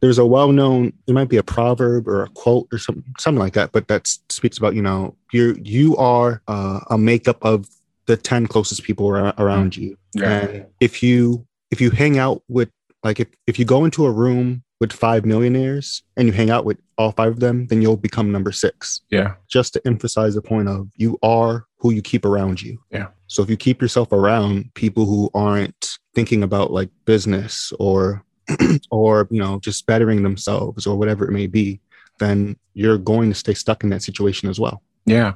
[0.00, 0.92] there's a well-known.
[1.06, 3.72] It might be a proverb or a quote or something, something like that.
[3.72, 7.66] But that speaks about you know you you are uh, a makeup of
[8.06, 9.96] the ten closest people ar- around you.
[10.22, 12.70] And if you if you hang out with
[13.02, 16.66] like if, if you go into a room with five millionaires and you hang out
[16.66, 19.00] with all five of them, then you'll become number six.
[19.10, 22.78] yeah, Just to emphasize the point of you are who you keep around you.
[22.90, 23.06] Yeah.
[23.26, 28.22] So if you keep yourself around people who aren't thinking about like business or
[28.90, 31.80] or you know just bettering themselves or whatever it may be,
[32.18, 34.82] then you're going to stay stuck in that situation as well.
[35.06, 35.32] yeah,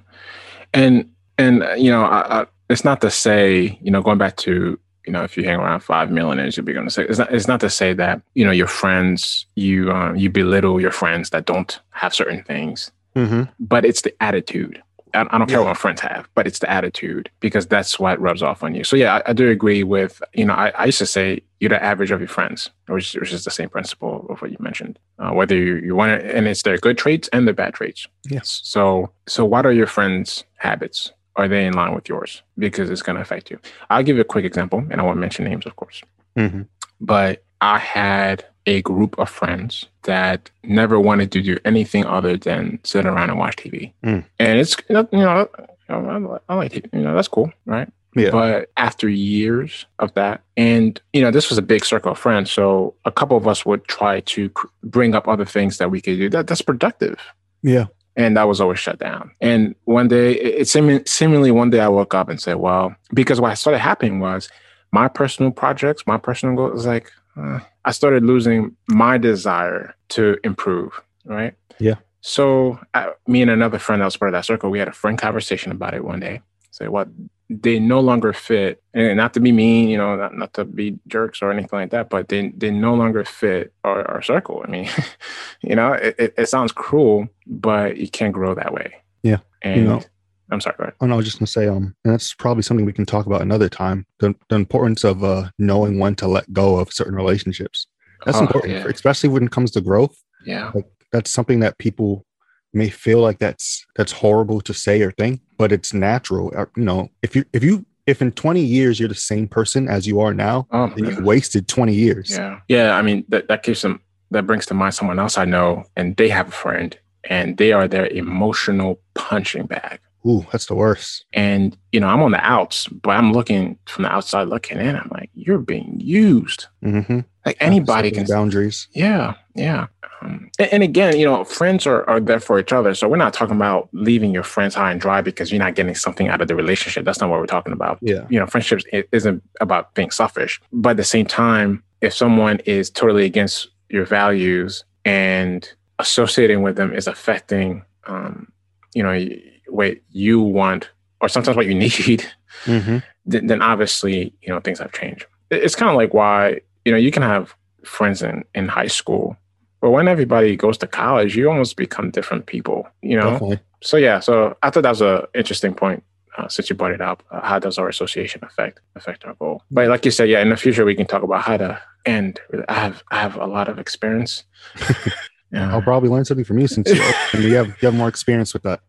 [0.74, 1.08] and
[1.38, 5.12] and you know, I, I, it's not to say you know going back to you
[5.14, 7.32] know if you hang around five millionaires, you'll be going to say it's not.
[7.32, 11.30] It's not to say that you know your friends you um, you belittle your friends
[11.30, 12.90] that don't have certain things.
[13.16, 13.44] Mm-hmm.
[13.58, 14.80] but it's the attitude.
[15.14, 15.64] I, I don't care Yeah.
[15.64, 18.84] what my friends have, but it's the attitude because that's what rubs off on you.
[18.84, 21.70] So yeah, I, I do agree with you know I, I used to say you're
[21.70, 24.98] the average of your friends, which, which is the same principle of what you mentioned.
[25.18, 28.06] Uh, whether you, you want it, and it's their good traits and their bad traits.
[28.28, 28.60] Yes.
[28.62, 31.10] So so what are your friends' habits?
[31.38, 32.42] Are they in line with yours?
[32.58, 33.58] Because it's going to affect you.
[33.88, 36.02] I'll give you a quick example, and I won't mention names, of course
[36.36, 36.62] Mm-hmm.
[37.00, 42.78] but I had a group of friends that never wanted to do anything other than
[42.84, 43.92] sit around and watch TV.
[44.04, 44.24] Mm.
[44.38, 45.48] And it's you know,
[45.88, 47.88] I, like TV, you know that's cool, right?
[48.14, 48.30] Yeah.
[48.30, 52.50] But after years of that, and you know, this was a big circle of friends,
[52.52, 54.50] so a couple of us would try to
[54.84, 57.18] bring up other things that we could do that that's productive
[57.62, 57.86] Yeah.
[58.18, 59.30] And that was always shut down.
[59.40, 62.94] And one day, it, it seeming, seemingly one day, I woke up and said, "Well,"
[63.14, 64.50] because what started happening was
[64.92, 66.72] my personal projects, my personal goals.
[66.74, 71.00] Was like uh, I started losing my desire to improve.
[71.24, 71.54] Right.
[71.78, 71.94] Yeah.
[72.20, 74.92] So uh, me and another friend that was part of that circle, we had a
[74.92, 77.08] frank conversation about it one day, say what
[77.50, 80.98] they no longer fit and not to be mean you know not, not to be
[81.06, 84.62] jerks or anything like that but they they no longer fit our, our circle.
[84.66, 84.88] I mean
[85.62, 88.94] you know it, it, it, sounds cruel but you can't grow that way.
[89.22, 90.02] Yeah and you know,
[90.50, 90.94] i'm sorry go ahead.
[91.00, 93.26] Oh, i was just going to say um and that's probably something we can talk
[93.26, 97.14] about another time the, the importance of uh knowing when to let go of certain
[97.14, 97.86] relationships.
[98.24, 98.84] That's oh, important yeah.
[98.86, 100.16] especially when it comes to growth.
[100.44, 100.72] Yeah.
[100.74, 102.26] Like, that's something that people
[102.72, 106.84] may feel like that's that's horrible to say or think but it's natural uh, you
[106.84, 110.20] know if you if you if in 20 years you're the same person as you
[110.20, 113.82] are now oh, then you wasted 20 years yeah yeah i mean that, that gives
[113.82, 114.00] them
[114.30, 117.72] that brings to mind someone else i know and they have a friend and they
[117.72, 121.24] are their emotional punching bag Ooh, that's the worst.
[121.32, 124.96] And you know, I'm on the outs, but I'm looking from the outside looking in.
[124.96, 126.66] I'm like, you're being used.
[126.84, 127.20] Mm-hmm.
[127.48, 128.88] Like anybody can boundaries.
[128.92, 129.86] Yeah, yeah.
[130.20, 132.94] Um, and, and, again, you know, friends are, are there for each other.
[132.94, 135.94] So we're not talking about leaving your friends high and dry because you're not getting
[135.94, 137.04] something out of the relationship.
[137.04, 137.98] That's not what we're talking about.
[138.02, 138.26] Yeah.
[138.28, 140.60] You know, friendships isn't about being selfish.
[140.72, 146.76] But at the same time, if someone is totally against your values and associating with
[146.76, 148.52] them is affecting, um,
[148.94, 149.26] you know,
[149.68, 152.26] what you want or sometimes what you need,
[152.64, 152.98] mm-hmm.
[153.24, 155.26] then, then obviously, you know, things have changed.
[155.50, 159.36] It's kind of like why, you know, you can have friends in, in high school,
[159.82, 163.32] but when everybody goes to college, you almost become different people, you know?
[163.32, 163.60] Definitely.
[163.82, 166.02] So, yeah, so I thought that was an interesting point.
[166.38, 169.60] Uh, since you brought it up, uh, how does our association affect affect our goal?
[169.72, 172.38] But like you said, yeah, in the future we can talk about how to end.
[172.68, 174.44] I have I have a lot of experience.
[175.52, 175.72] yeah.
[175.72, 176.94] I'll probably learn something from you since you,
[177.40, 178.80] you have you have more experience with that.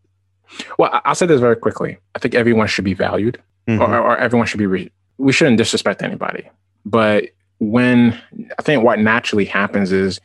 [0.78, 1.98] Well, I'll say this very quickly.
[2.14, 3.82] I think everyone should be valued, mm-hmm.
[3.82, 4.66] or, or, everyone should be.
[4.66, 6.48] Re- we shouldn't disrespect anybody.
[6.84, 7.30] But
[7.60, 8.20] when
[8.58, 10.20] I think what naturally happens is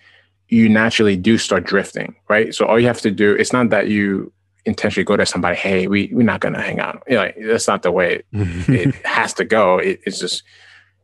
[0.50, 2.56] you naturally do start drifting, right?
[2.56, 4.32] So all you have to do, it's not that you
[4.66, 7.04] intentionally go to somebody, hey, we we're not gonna hang out.
[7.08, 9.78] You know, that's not the way it, it has to go.
[9.78, 10.44] It, it's just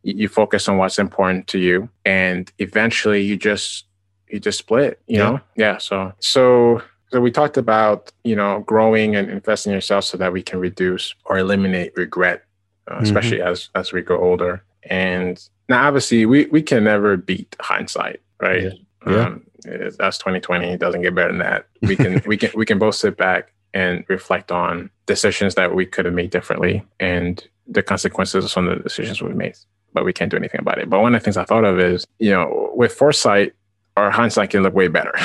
[0.04, 3.86] you focus on what's important to you, and eventually you just
[4.30, 5.02] you just split.
[5.08, 5.30] You yeah.
[5.30, 5.78] know, yeah.
[5.78, 10.32] So so so we talked about you know growing and investing in yourself so that
[10.32, 12.46] we can reduce or eliminate regret,
[12.88, 13.04] uh, mm-hmm.
[13.04, 14.63] especially as as we grow older.
[14.84, 18.63] And now, obviously, we we can never beat hindsight, right?
[18.63, 18.72] Yeah.
[19.08, 19.26] yeah.
[19.26, 20.67] Um, that's 2020.
[20.67, 21.67] It doesn't get better than that.
[21.82, 25.86] We can we can we can both sit back and reflect on decisions that we
[25.86, 29.56] could have made differently and the consequences of some of the decisions we made.
[29.94, 30.89] But we can't do anything about it.
[30.89, 33.54] But one of the things I thought of is, you know, with foresight,
[33.98, 35.13] our hindsight can look way better.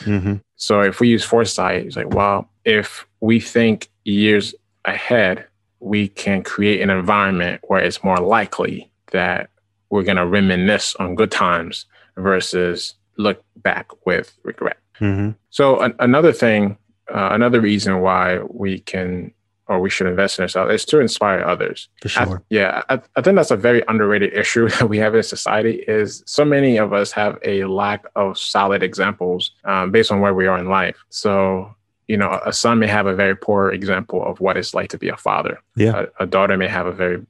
[0.00, 0.34] Mm-hmm.
[0.56, 4.52] So if we use foresight, it's like, well, if we think years
[4.84, 5.46] ahead,
[5.78, 9.50] we can create an environment where it's more likely that
[9.90, 14.78] we're going to reminisce on good times versus look back with regret.
[15.00, 15.32] Mm-hmm.
[15.50, 16.78] So an- another thing,
[17.12, 19.32] uh, another reason why we can
[19.68, 21.88] or we should invest in ourselves is to inspire others.
[22.00, 22.36] For sure.
[22.36, 25.84] I, yeah, I, I, think that's a very underrated issue that we have in society.
[25.88, 30.34] Is so many of us have a lack of solid examples um, based on where
[30.34, 30.96] we are in life.
[31.08, 31.74] So
[32.08, 34.98] you know, a son may have a very poor example of what it's like to
[34.98, 35.58] be a father.
[35.74, 36.06] Yeah.
[36.18, 37.26] A, a daughter may have a very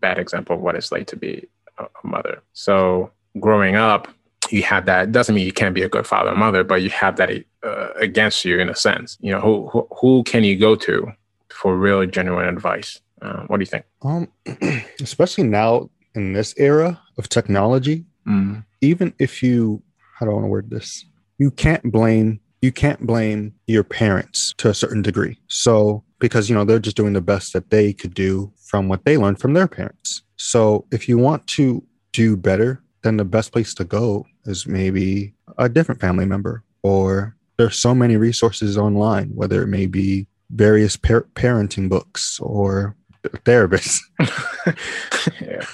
[0.00, 1.46] bad example of what it's like to be
[1.78, 2.42] a, a mother.
[2.52, 4.08] So growing up,
[4.50, 5.12] you have that.
[5.12, 7.30] doesn't mean you can't be a good father or mother, but you have that
[7.62, 9.18] uh, against you in a sense.
[9.20, 11.12] You know, who, who who can you go to
[11.50, 13.00] for real, genuine advice.
[13.20, 13.84] Uh, what do you think?
[14.02, 14.28] Um,
[15.00, 18.64] especially now in this era of technology, mm.
[18.80, 19.82] even if you,
[20.18, 21.04] how do I want to word this?
[21.38, 25.38] You can't blame you can't blame your parents to a certain degree.
[25.46, 29.04] So because you know they're just doing the best that they could do from what
[29.04, 30.22] they learned from their parents.
[30.36, 35.34] So if you want to do better, then the best place to go is maybe
[35.58, 40.96] a different family member or there's so many resources online, whether it may be various
[40.96, 43.98] par- parenting books or therapists.
[45.40, 45.64] yeah.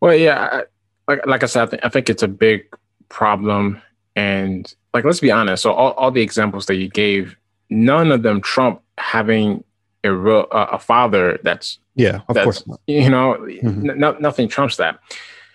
[0.00, 0.48] Well, yeah.
[0.52, 0.62] I,
[1.08, 2.66] like, like I said, I, th- I think it's a big
[3.08, 3.80] problem.
[4.16, 5.62] And like, let's be honest.
[5.62, 7.36] So all, all the examples that you gave,
[7.70, 9.64] none of them trump having
[10.02, 12.80] a real, uh, a father that's yeah, of that's, course, not.
[12.86, 13.90] you know, mm-hmm.
[13.90, 14.98] n- nothing trumps that.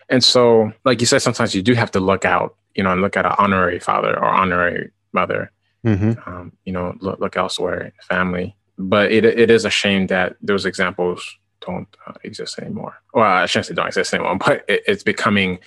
[0.09, 3.01] And so, like you said, sometimes you do have to look out, you know, and
[3.01, 5.51] look at an honorary father or honorary mother
[5.85, 6.29] mm-hmm.
[6.29, 8.55] um, you know, look, look elsewhere, family.
[8.77, 13.01] But it it is a shame that those examples don't uh, exist anymore.
[13.13, 15.59] Well, I shouldn't say don't exist anymore, but it, it's becoming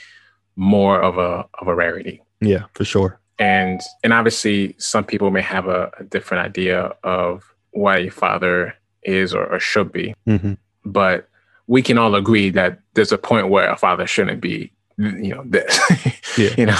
[0.56, 2.22] more of a of a rarity.
[2.40, 3.20] Yeah, for sure.
[3.38, 8.74] And and obviously, some people may have a, a different idea of what a father
[9.02, 10.14] is or, or should be.
[10.26, 10.54] Mm-hmm.
[10.84, 11.28] But
[11.66, 15.42] we can all agree that there's a point where a father shouldn't be, you know,
[15.46, 15.80] this.
[16.38, 16.54] yeah.
[16.56, 16.78] you know,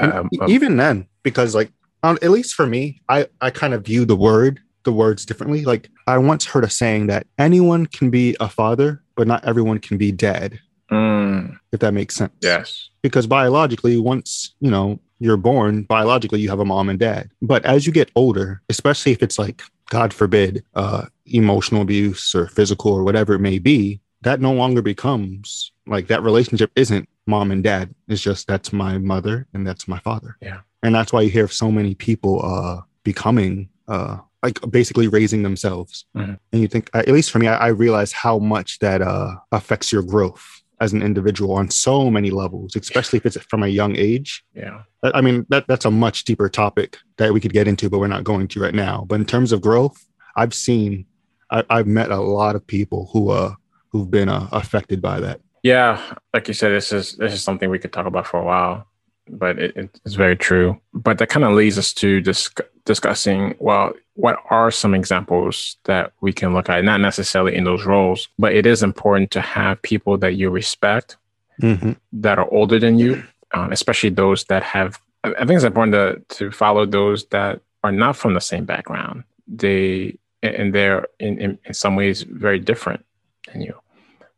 [0.00, 1.70] um, even then, because like
[2.02, 5.64] um, at least for me, I, I kind of view the word the words differently.
[5.64, 9.78] Like I once heard a saying that anyone can be a father, but not everyone
[9.78, 10.58] can be dad.
[10.90, 12.32] Mm, If that makes sense.
[12.40, 12.88] yes.
[13.02, 17.30] Because biologically, once you know you're born, biologically you have a mom and dad.
[17.42, 22.48] But as you get older, especially if it's like God forbid, uh, emotional abuse or
[22.48, 27.50] physical or whatever it may be, that no longer becomes like that relationship isn't mom
[27.50, 27.94] and dad.
[28.08, 30.36] It's just that's my mother and that's my father.
[30.40, 30.60] Yeah.
[30.82, 35.42] And that's why you hear of so many people uh becoming uh like basically raising
[35.42, 36.06] themselves.
[36.16, 36.38] Mhm.
[36.52, 39.92] And you think at least for me, I, I realize how much that uh affects
[39.92, 43.96] your growth as an individual on so many levels, especially if it's from a young
[43.96, 44.42] age.
[44.54, 44.82] Yeah.
[45.02, 48.06] I mean, that that's a much deeper topic that we could get into, but we're
[48.06, 49.04] not going to right now.
[49.06, 51.06] But in terms of growth, I've seen,
[51.50, 53.54] I, I've met a lot of people who uh
[53.90, 55.40] who've been uh, affected by that.
[55.62, 56.00] Yeah,
[56.32, 58.86] like you said, this is this is something we could talk about for a while,
[59.28, 60.80] but it, it's very true.
[60.94, 66.12] But that kind of leads us to disc- discussing well, what are some examples that
[66.20, 66.84] we can look at?
[66.84, 71.16] Not necessarily in those roles, but it is important to have people that you respect
[71.62, 71.92] Mm-hmm.
[72.24, 74.98] that are older than you, um, especially those that have.
[75.24, 79.24] I think it's important to to follow those that are not from the same background.
[79.46, 83.04] They and they're in, in, in some ways very different
[83.52, 83.74] than you,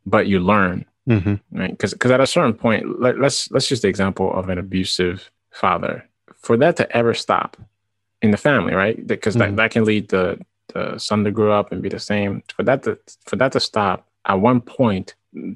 [0.05, 1.35] but you learn Mm-hmm.
[1.59, 4.57] right because because at a certain point let, let's let's use the example of an
[4.57, 6.07] abusive father
[6.43, 7.57] for that to ever stop
[8.23, 9.39] in the family right because Mhm.
[9.39, 10.39] that, that can lead the
[10.73, 13.59] the son to grow up and be the same for that to for that to
[13.59, 15.07] stop at one point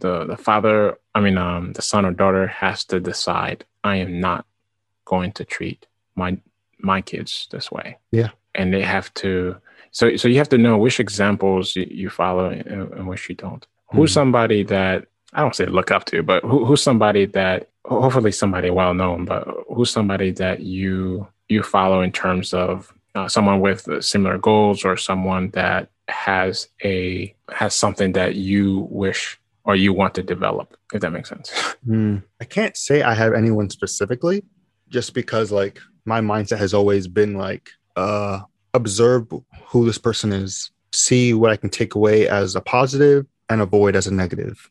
[0.03, 4.19] the the father i mean um the son or daughter has to decide i am
[4.19, 4.45] not
[5.05, 6.37] going to treat my
[6.91, 8.29] my kids this way Yeah.
[8.53, 9.31] and they have to
[9.91, 13.35] so so you have to know which examples you, you follow and, and which you
[13.35, 14.19] don't who's Mhm.
[14.19, 18.69] somebody that I don't say look up to, but who, who's somebody that hopefully somebody
[18.69, 23.87] well known, but who's somebody that you you follow in terms of uh, someone with
[23.89, 29.91] uh, similar goals or someone that has a has something that you wish or you
[29.91, 31.51] want to develop, if that makes sense.
[31.87, 32.21] Mm.
[32.41, 34.43] I can't say I have anyone specifically,
[34.89, 38.41] just because like my mindset has always been like uh
[38.73, 39.27] observe
[39.67, 43.95] who this person is, see what I can take away as a positive and avoid
[43.95, 44.69] as a negative.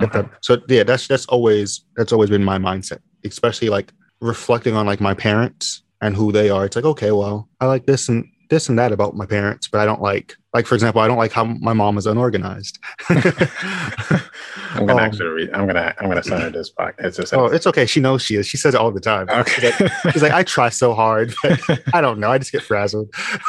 [0.00, 4.74] If that- so yeah, that's that's always that's always been my mindset, especially like reflecting
[4.76, 6.64] on like my parents and who they are.
[6.66, 9.80] It's like okay, well, I like this and this and that about my parents, but
[9.80, 12.78] I don't like like for example, I don't like how my mom is unorganized.
[13.08, 15.50] I'm gonna Um, actually read.
[15.52, 17.04] I'm gonna I'm gonna send her this podcast.
[17.06, 17.86] It's just oh, it's okay.
[17.86, 18.46] She knows she is.
[18.46, 19.28] She says it all the time.
[19.30, 19.72] okay.
[20.12, 21.60] She's like, I try so hard, but
[21.94, 22.30] I don't know.
[22.30, 23.12] I just get frazzled.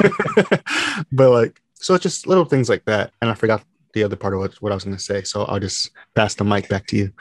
[1.12, 3.12] but like, so it's just little things like that.
[3.20, 5.22] And I forgot the other part of what, what I was going to say.
[5.22, 7.12] So I'll just pass the mic back to you.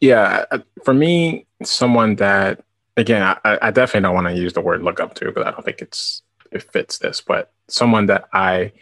[0.00, 2.62] yeah uh, for me someone that
[3.00, 5.50] again i, I definitely don't want to use the word look up to because i
[5.50, 8.72] don't think it's it fits this but someone that i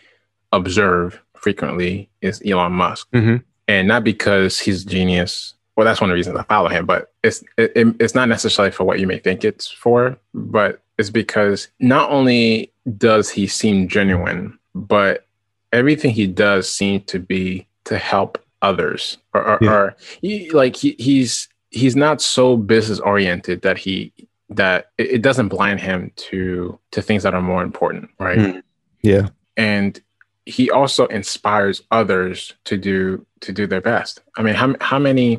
[0.53, 3.43] observe frequently is elon musk Mhm.
[3.69, 6.87] and not because he's a genius well that's one of the reasons i follow him
[6.87, 10.83] but it's it, it- it's not necessarily for what you may think it's for but
[10.99, 15.27] it's because not only does he seem genuine but
[15.73, 19.71] everything he does seems to be to help others or, or, Yeah.
[19.73, 24.13] or he, like he, he's he's not so business oriented that he
[24.51, 28.63] that it, doesn't blind him to to things that are more important right Mm.
[29.03, 29.29] Yeah.
[29.57, 30.01] and
[30.47, 35.35] he also inspires others to do to do their best i mean how, how many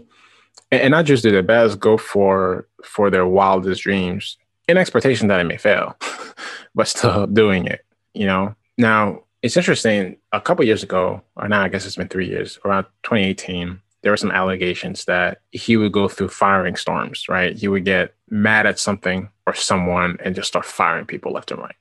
[0.72, 4.38] and and not just do their best go for for their wildest dreams
[4.68, 5.98] in expectation that it may fail
[6.76, 7.82] but still doing it
[8.14, 12.08] you know now it's interesting a couple years ago or now i guess it's been
[12.08, 17.28] three years around 2018 there were some allegations that he would go through firing storms
[17.30, 17.58] right?
[17.58, 21.60] He would get mad at something or someone and just start firing people left and
[21.62, 21.76] right.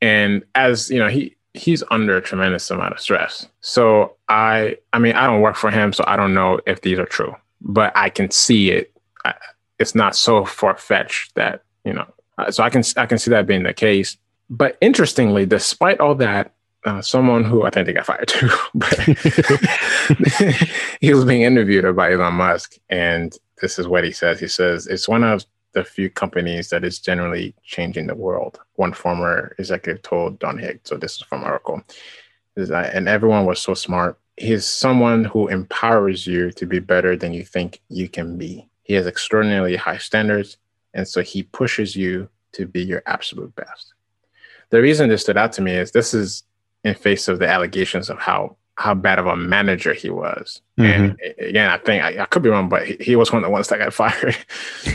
[0.00, 3.48] And as you know he he's under a tremendous amount of stress.
[3.60, 6.98] So i i mean i don't work for him so i don't know if these
[6.98, 8.92] are true but i can see it.
[9.24, 9.34] I,
[9.78, 12.06] it's not so far-fetched that you know
[12.38, 14.16] uh, so i can i can see that being the case.
[14.50, 16.52] But interestingly despite all that
[16.84, 18.94] uh, someone who i think they got fired too but
[21.00, 24.86] he was being interviewed by elon musk and this is what he says he says
[24.86, 28.60] it's one of the few companies that is generally changing the world.
[28.74, 31.82] One former executive told Don Higgs, so this is from Oracle,
[32.56, 34.18] is that, and everyone was so smart.
[34.36, 38.68] He's someone who empowers you to be better than you think you can be.
[38.82, 40.56] He has extraordinarily high standards,
[40.94, 43.94] and so he pushes you to be your absolute best.
[44.70, 46.44] The reason this stood out to me is this is
[46.88, 50.62] in face of the allegations of how how bad of a manager he was.
[50.78, 51.02] Mm-hmm.
[51.02, 53.48] And again, I think I, I could be wrong, but he, he was one of
[53.48, 54.36] the ones that got fired.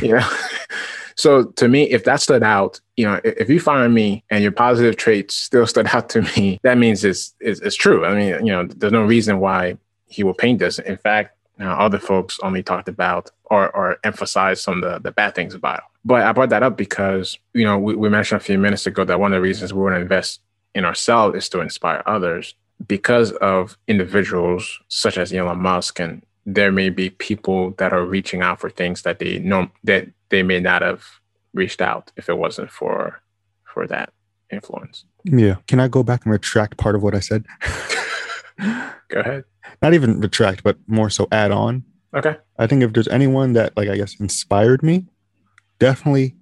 [0.02, 0.30] you know,
[1.16, 4.54] so to me, if that stood out, you know, if you find me and your
[4.54, 8.06] positive traits still stood out to me, that means it's, it's, it's true.
[8.06, 10.80] I mean, you know, there's no reason why he will paint this.
[10.80, 15.00] In fact, you know, other folks only talked about or, or emphasized some of the,
[15.00, 15.84] the bad things about it.
[16.06, 19.04] But I brought that up because, you know, we, we mentioned a few minutes ago
[19.04, 20.40] that one of the reasons we want to invest
[20.76, 22.56] in ourselves is to inspire others
[22.88, 28.42] because of individuals such as Elon Musk and there may be people that are reaching
[28.42, 31.06] out for things that they know that they may not have
[31.54, 33.22] reached out if it wasn't for
[33.64, 34.12] for that
[34.52, 35.06] influence.
[35.24, 35.56] Yeah.
[35.68, 37.46] Can I go back and retract part of what I said?
[38.60, 39.46] go ahead.
[39.82, 41.84] Not even retract, but more so add on.
[42.16, 42.36] Okay.
[42.60, 45.06] I think if there's anyone that like I guess inspired me,
[45.80, 46.36] definitely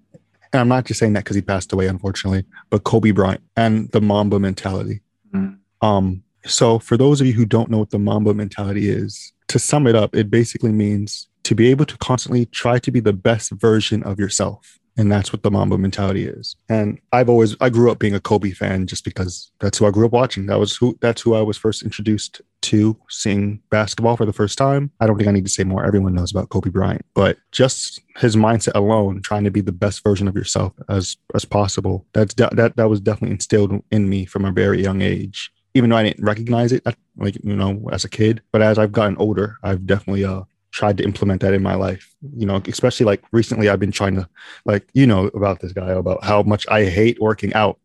[0.54, 3.90] and I'm not just saying that because he passed away, unfortunately, but Kobe Bryant and
[3.92, 5.02] the Mamba mentality.
[5.34, 5.58] Mm.
[5.82, 9.60] Um, so for those of you who don't know what the Mamba mentality is, to
[9.60, 13.14] sum it up, it basically means to be able to constantly try to be the
[13.14, 14.78] best version of yourself.
[14.98, 16.56] And that's what the Mamba mentality is.
[16.68, 19.92] And I've always I grew up being a Kobe fan just because that's who I
[19.92, 20.48] grew up watching.
[20.48, 24.58] That was who that's who I was first introduced to seeing basketball for the first
[24.58, 24.92] time.
[25.00, 25.86] I don't think I need to say more.
[25.86, 27.06] Everyone knows about Kobe Bryant.
[27.14, 31.46] But just his mindset alone, trying to be the best version of yourself as as
[31.46, 35.90] possible, that's that that was definitely instilled in me from a very young age even
[35.90, 36.86] though I didn't recognize it,
[37.16, 38.42] like you know, as a kid.
[38.52, 42.14] But as I've gotten older, I've definitely uh tried to implement that in my life.
[42.36, 44.28] You know, especially like recently, I've been trying to,
[44.66, 47.80] like you know, about this guy about how much I hate working out.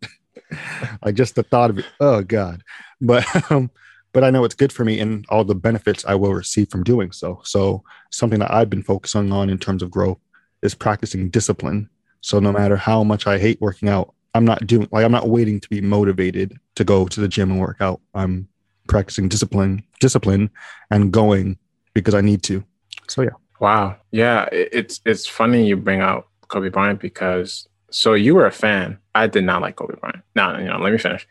[1.04, 1.86] like just the thought of it.
[2.00, 2.62] Oh God,
[3.00, 3.70] but um,
[4.16, 6.82] but I know it's good for me and all the benefits I will receive from
[6.82, 7.42] doing so.
[7.44, 10.16] So something that I've been focusing on in terms of growth
[10.62, 11.90] is practicing discipline.
[12.22, 15.28] So no matter how much I hate working out, I'm not doing like I'm not
[15.28, 18.00] waiting to be motivated to go to the gym and work out.
[18.14, 18.48] I'm
[18.88, 20.48] practicing discipline, discipline,
[20.90, 21.58] and going
[21.92, 22.64] because I need to.
[23.08, 23.36] So yeah.
[23.60, 23.96] Wow.
[24.12, 28.98] Yeah, it's it's funny you bring out Kobe Bryant because so you were a fan.
[29.14, 30.22] I did not like Kobe Bryant.
[30.34, 31.28] Now, you know, let me finish.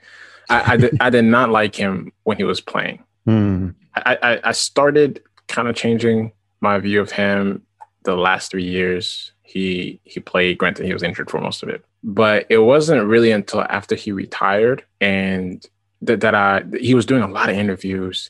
[0.49, 3.03] I, I did I did not like him when he was playing.
[3.27, 3.75] Mm.
[3.95, 6.31] I, I, I started kind of changing
[6.61, 7.63] my view of him
[8.03, 10.57] the last three years he he played.
[10.57, 14.11] Granted, he was injured for most of it, but it wasn't really until after he
[14.11, 15.65] retired and
[16.01, 18.29] that, that I he was doing a lot of interviews.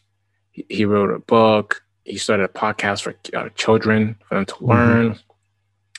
[0.52, 1.84] He, he wrote a book.
[2.04, 4.66] He started a podcast for uh, children for them to mm-hmm.
[4.66, 5.20] learn.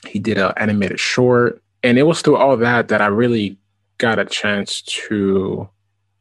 [0.07, 3.57] He did an animated short, and it was through all that that I really
[3.97, 5.67] got a chance to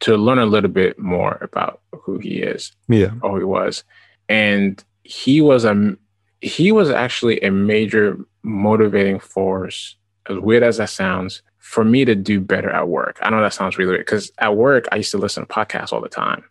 [0.00, 2.72] to learn a little bit more about who he is.
[2.88, 3.84] Yeah, who he was,
[4.28, 5.96] and he was a
[6.40, 9.96] he was actually a major motivating force,
[10.28, 13.18] as weird as that sounds, for me to do better at work.
[13.22, 15.92] I know that sounds really weird because at work, I used to listen to podcasts
[15.92, 16.44] all the time.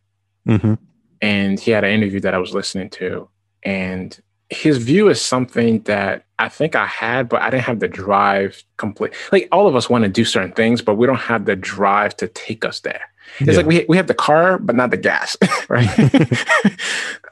[0.47, 0.73] Mm-hmm.
[1.21, 3.29] And he had an interview that I was listening to.
[3.63, 4.19] And
[4.49, 8.63] his view is something that I think I had, but I didn't have the drive
[8.77, 9.13] complete.
[9.31, 12.15] Like all of us want to do certain things, but we don't have the drive
[12.17, 13.01] to take us there.
[13.39, 13.57] It's yeah.
[13.57, 15.36] like we we have the car, but not the gas,
[15.69, 15.89] right?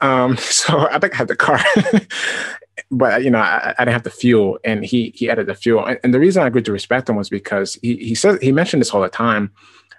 [0.00, 1.60] um, so I think I had the car,
[2.90, 5.84] but you know, I, I, didn't have the fuel, and he he added the fuel.
[5.84, 8.52] And, and, the reason I grew to respect him was because he he said he
[8.52, 9.50] mentioned this all the time.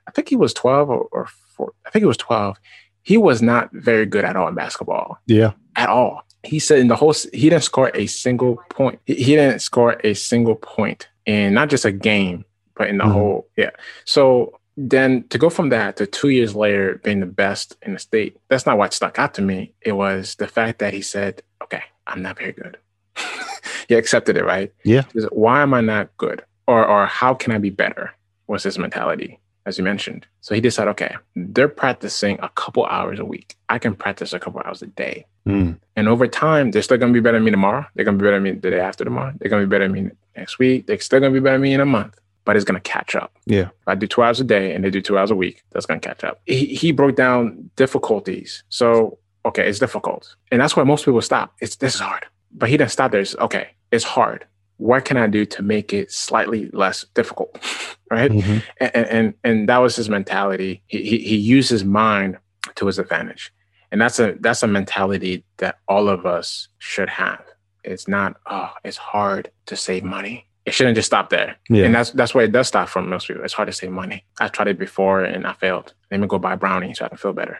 [0.07, 2.57] I think he was twelve or, or four, I think he was twelve.
[3.01, 5.17] He was not very good at all in basketball.
[5.25, 6.23] Yeah, at all.
[6.43, 8.99] He said in the whole he didn't score a single point.
[9.05, 12.45] He, he didn't score a single point in not just a game,
[12.75, 13.13] but in the mm-hmm.
[13.13, 13.71] whole yeah.
[14.05, 17.99] So then to go from that to two years later being the best in the
[17.99, 19.73] state, that's not what stuck out to me.
[19.81, 22.77] It was the fact that he said, okay, I'm not very good.
[23.87, 24.73] he accepted it, right?
[24.83, 25.03] Yeah.
[25.17, 26.43] Said, Why am I not good?
[26.67, 28.11] Or, or how can I be better?
[28.47, 30.27] Was his mentality, as you mentioned.
[30.41, 33.55] So he decided, okay, they're practicing a couple hours a week.
[33.69, 35.25] I can practice a couple hours a day.
[35.47, 35.79] Mm.
[35.95, 37.85] And over time, they're still going to be better than me tomorrow.
[37.95, 39.33] They're going to be better than me the day after tomorrow.
[39.39, 40.85] They're going to be better than me next week.
[40.85, 42.89] They're still going to be better than me in a month but it's going to
[42.89, 43.35] catch up.
[43.45, 43.69] Yeah.
[43.81, 45.85] If I do two hours a day and they do two hours a week, that's
[45.85, 46.39] going to catch up.
[46.45, 48.63] He, he broke down difficulties.
[48.69, 50.35] So, okay, it's difficult.
[50.51, 51.53] And that's where most people stop.
[51.59, 52.25] It's this is hard.
[52.51, 53.21] But he didn't stop there.
[53.21, 54.45] It's okay, it's hard.
[54.77, 57.57] What can I do to make it slightly less difficult?
[58.11, 58.31] right.
[58.31, 58.57] Mm-hmm.
[58.79, 60.83] And, and, and that was his mentality.
[60.87, 62.37] He, he, he used his mind
[62.75, 63.51] to his advantage.
[63.91, 67.41] And that's a that's a mentality that all of us should have.
[67.85, 71.57] It's not, oh, it's hard to save money it shouldn't just stop there.
[71.69, 71.85] Yeah.
[71.85, 73.43] And that's that's where it does stop from most people.
[73.43, 74.25] It's hard to save money.
[74.39, 75.93] I tried it before and I failed.
[76.09, 77.59] Let me go buy brownie so I can feel better.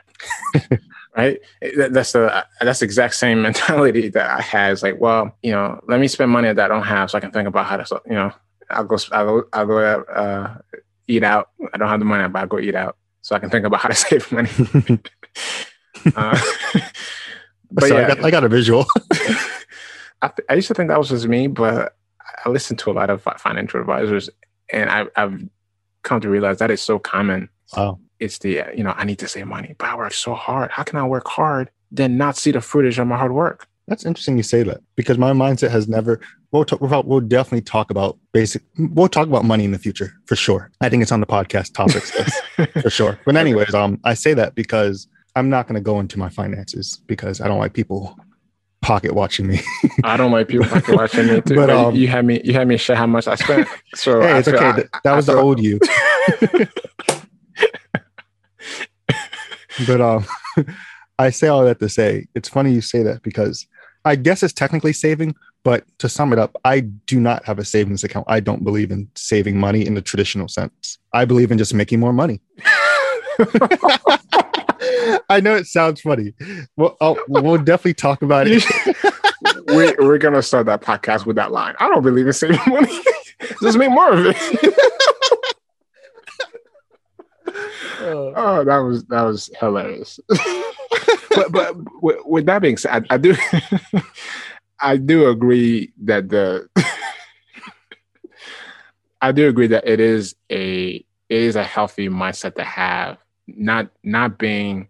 [1.16, 1.40] right?
[1.78, 4.72] That's the that's the exact same mentality that I had.
[4.72, 7.22] It's like, well, you know, let me spend money that I don't have so I
[7.22, 8.32] can think about how to, you know,
[8.72, 10.58] I'll go I'll go I'll go uh,
[11.08, 11.50] eat out.
[11.74, 13.82] I don't have the money, but I'll go eat out so I can think about
[13.82, 14.50] how to save money.
[16.16, 16.42] uh,
[17.72, 18.86] but so yeah, I got, I got a visual.
[20.22, 21.96] I, th- I used to think that was just me, but
[22.46, 24.30] I listen to a lot of financial advisors,
[24.72, 25.44] and I, I've
[26.04, 27.50] come to realize that is so common.
[27.76, 28.00] Wow.
[28.20, 30.72] It's the you know I need to save money, but I work so hard.
[30.72, 33.68] How can I work hard then not see the fruitage of my hard work?
[33.88, 36.22] That's interesting you say that because my mindset has never.
[36.52, 38.64] We'll talk, we'll definitely talk about basic.
[38.78, 40.72] We'll talk about money in the future for sure.
[40.80, 43.20] I think it's on the podcast topics list for sure.
[43.26, 47.02] But anyways, um, I say that because I'm not going to go into my finances
[47.08, 48.18] because I don't like people
[48.86, 49.60] pocket watching me.
[50.04, 51.56] I don't like people pocket watching me too.
[51.56, 53.68] But, um, you had me, you had me share how much I spent.
[53.96, 54.64] So hey, it's okay.
[54.64, 55.80] I, that was I, the old you.
[59.88, 60.26] but um,
[61.18, 63.66] I say all that to say it's funny you say that because
[64.06, 65.34] I guess it's technically saving,
[65.64, 68.28] but to sum it up, I do not have a savings account.
[68.30, 71.00] I don't believe in saving money in the traditional sense.
[71.12, 72.40] I believe in just making more money.
[75.30, 76.34] I know it sounds funny.
[76.76, 78.64] Well, I'll, we'll definitely talk about it.
[79.68, 81.76] we, we're gonna start that podcast with that line.
[81.80, 83.00] I don't believe in saving money.
[83.62, 84.38] Just make more of it.
[88.02, 90.20] oh, that was that was hilarious
[91.36, 93.36] but but with, with, that being said, I, I do
[94.80, 96.70] I do agree that the
[99.22, 103.18] I do agree that it is a it is a healthy mindset to have.
[103.48, 104.88] Not not being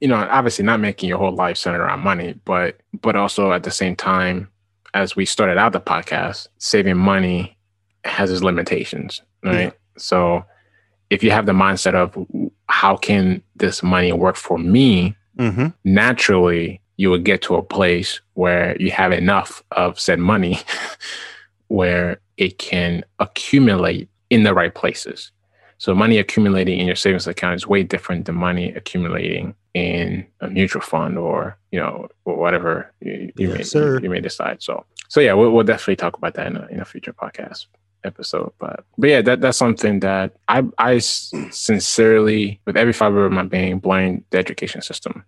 [0.00, 3.62] you know obviously not making your whole life centered around money, but but also at
[3.62, 4.48] the same time,
[4.94, 7.56] as we started out the podcast, saving money
[8.04, 9.60] has its limitations, right?
[9.60, 9.70] Yeah.
[9.96, 10.44] So
[11.10, 12.16] if you have the mindset of
[12.68, 15.66] how can this money work for me mm-hmm.
[15.84, 20.60] naturally you would get to a place where you have enough of said money
[21.66, 25.31] where it can accumulate in the right places.
[25.82, 30.48] So money accumulating in your savings account is way different than money accumulating in a
[30.48, 34.62] mutual fund or you know whatever you, you yes, may you, you, may decide.
[34.62, 37.66] So so yeah, we'll, we'll definitely talk about that in a, in a future podcast
[38.04, 38.52] episode.
[38.60, 43.42] But but yeah, that that's something that I I sincerely, with every fiber of my
[43.42, 45.24] being, blame the education system.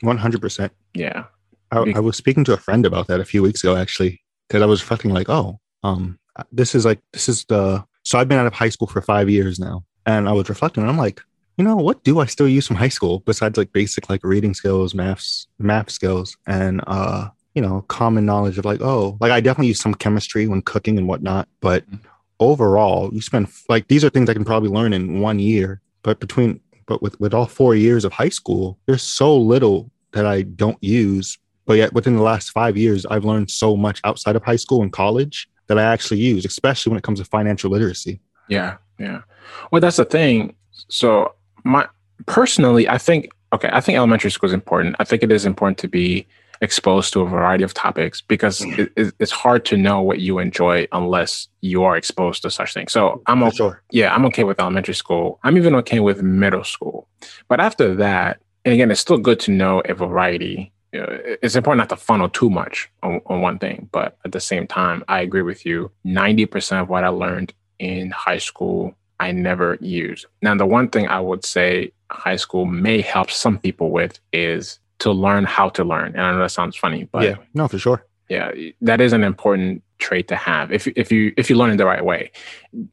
[0.00, 0.72] One hundred percent.
[0.92, 1.26] Yeah.
[1.70, 4.60] I, I, was speaking to a friend about that a few weeks ago, actually, because
[4.60, 6.18] I was reflecting like, oh, um,
[6.50, 9.28] this is like this is the so I've been out of high school for five
[9.28, 11.20] years now, and I was reflecting, and I'm like,
[11.58, 14.54] you know, what do I still use from high school besides like basic like reading
[14.54, 19.40] skills, maths, math skills, and uh, you know, common knowledge of like, oh, like I
[19.40, 21.96] definitely use some chemistry when cooking and whatnot, but mm-hmm.
[22.40, 25.82] overall, you spend like these are things I can probably learn in one year.
[26.02, 30.24] But between but with with all four years of high school, there's so little that
[30.24, 31.36] I don't use.
[31.66, 34.80] But yet within the last five years, I've learned so much outside of high school
[34.80, 38.20] and college that I actually use, especially when it comes to financial literacy.
[38.48, 39.22] Yeah, yeah.
[39.70, 40.54] Well, that's the thing.
[40.88, 41.88] So my
[42.26, 44.96] personally, I think okay, I think elementary school is important.
[44.98, 46.26] I think it is important to be
[46.60, 48.90] exposed to a variety of topics because mm.
[48.96, 52.92] it, it's hard to know what you enjoy unless you are exposed to such things.
[52.92, 53.56] So I'm okay.
[53.56, 53.82] Sure.
[53.92, 55.38] Yeah, I'm okay with elementary school.
[55.44, 57.06] I'm even okay with middle school.
[57.48, 60.72] But after that, and again, it's still good to know a variety.
[60.98, 64.32] You know, it's important not to funnel too much on, on one thing, but at
[64.32, 65.92] the same time, I agree with you.
[66.04, 70.26] 90% of what I learned in high school, I never used.
[70.42, 74.80] Now, the one thing I would say high school may help some people with is
[74.98, 76.16] to learn how to learn.
[76.16, 78.04] And I know that sounds funny, but yeah, no, for sure.
[78.28, 81.76] Yeah, that is an important trait to have if if you if you learn it
[81.76, 82.32] the right way.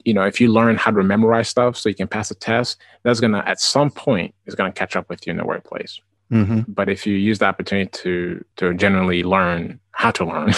[0.03, 2.79] You know, if you learn how to memorize stuff so you can pass a test,
[3.01, 5.99] that's gonna at some point is gonna catch up with you in the workplace.
[6.31, 6.71] Mm-hmm.
[6.71, 10.53] But if you use the opportunity to to generally learn how to learn,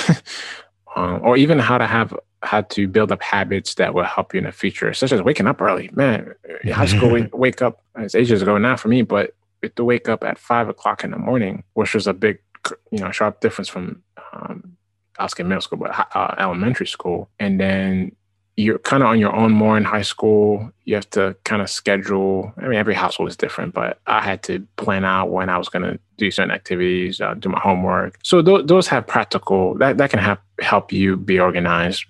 [0.96, 4.38] um, or even how to have how to build up habits that will help you
[4.38, 5.90] in the future, such as waking up early.
[5.94, 6.34] Man,
[6.72, 9.34] high school wake, wake up it's ages ago now for me, but
[9.76, 12.40] to wake up at five o'clock in the morning, which was a big,
[12.92, 14.04] you know, sharp difference from
[14.34, 14.78] um,
[15.20, 17.30] Oscar middle school, but uh, elementary school.
[17.40, 18.16] And then
[18.58, 20.72] you're kind of on your own more in high school.
[20.86, 22.52] You have to kind of schedule.
[22.58, 25.70] I mean, every household is different, but I had to plan out when I was
[25.70, 28.18] going to do certain activities, uh, do my homework.
[28.24, 32.06] So th- those have practical that that can have, help you be organized.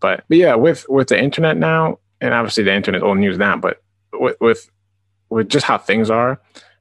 [0.00, 3.58] But but yeah, with with the internet now, and obviously the internet old news now,
[3.58, 3.82] but
[4.14, 4.70] with with
[5.28, 6.40] with just how things are,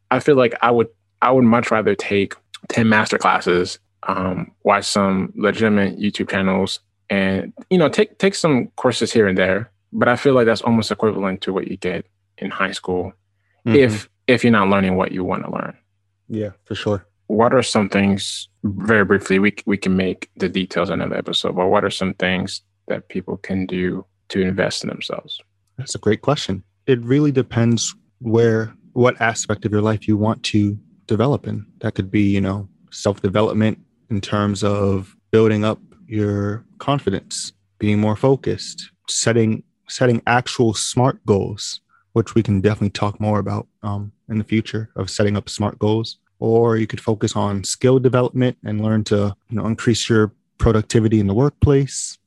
[0.10, 0.88] I feel like I would
[1.22, 2.36] I would much rather take
[2.70, 6.80] 10 master classes, um, watch some legitimate YouTube channels
[7.10, 9.72] and you know take take some courses here and there.
[9.92, 12.06] But I feel like that's almost equivalent to what you get
[12.38, 13.14] in high school
[13.66, 13.76] mm-hmm.
[13.76, 15.78] if if you're not learning what you want to learn.
[16.28, 17.06] Yeah, for sure.
[17.28, 21.68] What are some things very briefly we we can make the details another episode, but
[21.68, 25.42] what are some things that people can do to invest in themselves?
[25.78, 26.64] That's a great question.
[26.88, 30.78] It really depends where what aspect of your life you want to
[31.08, 31.66] develop in.
[31.80, 33.80] That could be, you know, self development
[34.10, 41.82] in terms of building up your confidence, being more focused, setting setting actual smart goals,
[42.14, 45.78] which we can definitely talk more about um, in the future of setting up smart
[45.80, 46.18] goals.
[46.40, 51.20] Or you could focus on skill development and learn to you know increase your productivity
[51.20, 52.18] in the workplace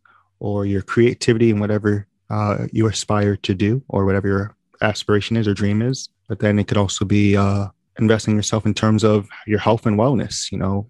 [0.40, 5.48] or your creativity in whatever uh, you aspire to do or whatever your aspiration is
[5.48, 6.08] or dream is.
[6.28, 7.68] But then it could also be uh,
[7.98, 10.52] investing yourself in terms of your health and wellness.
[10.52, 10.86] You know,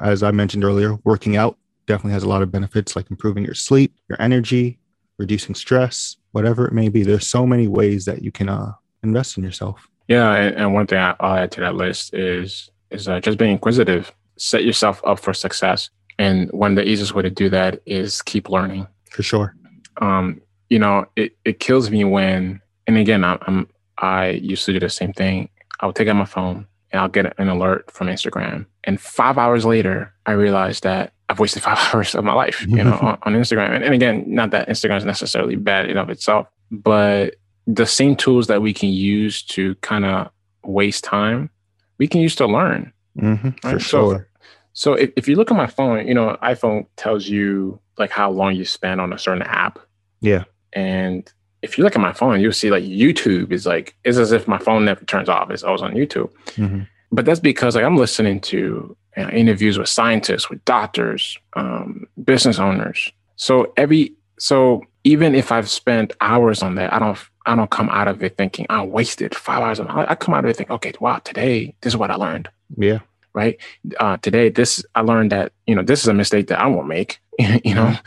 [0.00, 3.54] as I mentioned earlier, working out definitely has a lot of benefits like improving your
[3.54, 4.78] sleep, your energy,
[5.18, 7.02] reducing stress, whatever it may be.
[7.02, 8.72] There's so many ways that you can uh,
[9.02, 9.88] invest in yourself.
[10.08, 13.52] Yeah, and, one thing I, will add to that list is is uh, just being
[13.52, 14.12] inquisitive.
[14.36, 18.22] Set yourself up for success, and one of the easiest way to do that is
[18.22, 18.86] keep learning.
[19.10, 19.56] For sure.
[20.00, 23.68] Um, you know, it, it kills me when, and again, I'm, I'm
[23.98, 25.48] I used to do the same thing.
[25.80, 29.38] I would take out my phone and I'll get an alert from Instagram, and five
[29.38, 33.18] hours later, I realized that I've wasted five hours of my life, you know, on,
[33.22, 33.70] on, Instagram.
[33.74, 38.14] And, and, again, not that Instagram is necessarily bad in of itself, but the same
[38.14, 40.30] tools that we can use to kind of
[40.64, 41.50] waste time,
[41.98, 42.92] we can use to learn.
[43.18, 43.74] Mm-hmm, right?
[43.74, 44.28] For sure.
[44.72, 48.10] So, so if, if you look at my phone, you know, iPhone tells you like
[48.10, 49.78] how long you spend on a certain app.
[50.20, 50.44] Yeah.
[50.72, 51.30] And
[51.62, 54.46] if you look at my phone, you'll see like YouTube is like, it's as if
[54.46, 55.50] my phone never turns off.
[55.50, 56.30] It's always on YouTube.
[56.56, 56.82] Mm-hmm.
[57.10, 63.10] But that's because like I'm listening to interviews with scientists, with doctors, um, business owners.
[63.36, 67.88] So every so even if I've spent hours on that, I don't I don't come
[67.90, 69.78] out of it thinking I wasted five hours.
[69.78, 72.48] Of, I come out of it thinking, okay, wow, today this is what I learned.
[72.76, 72.98] Yeah.
[73.32, 73.58] Right.
[74.00, 76.88] Uh, today, this I learned that you know this is a mistake that I won't
[76.88, 77.20] make.
[77.38, 78.06] you know, mm-hmm.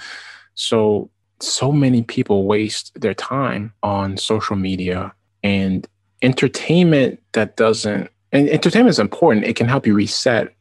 [0.55, 5.87] so so many people waste their time on social media and
[6.21, 8.09] entertainment that doesn't.
[8.31, 9.45] And entertainment is important.
[9.45, 10.53] It can help you reset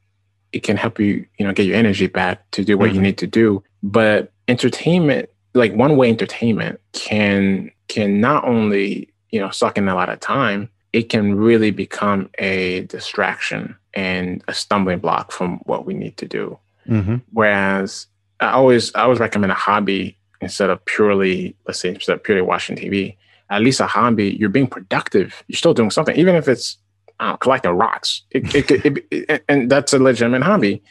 [0.53, 2.97] it can help you, you know, get your energy back to do what mm-hmm.
[2.97, 3.63] you need to do.
[3.83, 9.95] But entertainment, like one way entertainment can can not only, you know, suck in a
[9.95, 15.85] lot of time, it can really become a distraction and a stumbling block from what
[15.85, 16.59] we need to do.
[16.89, 17.17] Mm-hmm.
[17.33, 18.07] Whereas
[18.41, 22.43] I always I always recommend a hobby instead of purely, let's say, instead of purely
[22.43, 23.17] watching TV.
[23.51, 25.43] At least a hobby, you're being productive.
[25.49, 26.77] You're still doing something, even if it's
[27.21, 28.23] uh, collecting rocks.
[28.31, 30.83] It, it, it, and that's a legitimate hobby.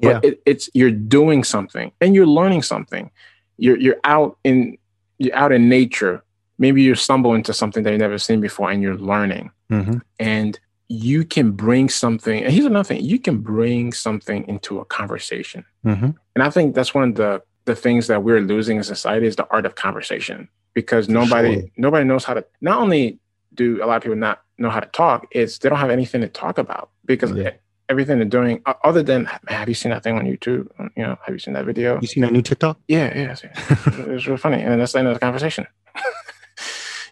[0.00, 0.30] But yeah.
[0.44, 3.10] it's you're doing something and you're learning something.
[3.56, 4.76] You're you're out in
[5.18, 6.22] you're out in nature.
[6.58, 9.50] Maybe you stumble into something that you've never seen before, and you're learning.
[9.70, 9.98] Mm-hmm.
[10.18, 10.58] And
[10.88, 12.44] you can bring something.
[12.44, 15.64] And here's another thing: you can bring something into a conversation.
[15.84, 16.10] Mm-hmm.
[16.34, 19.36] And I think that's one of the the things that we're losing in society is
[19.36, 21.68] the art of conversation because nobody sure.
[21.78, 22.44] nobody knows how to.
[22.60, 23.18] Not only
[23.56, 26.20] do a lot of people not know how to talk is they don't have anything
[26.20, 27.50] to talk about because yeah.
[27.88, 30.68] everything they're doing other than have you seen that thing on youtube?
[30.96, 32.00] You know have you seen that video?
[32.00, 32.78] You seen that new tiktok?
[32.88, 33.34] Yeah yeah
[34.12, 34.62] it's really funny.
[34.62, 35.66] And that's the end of the conversation.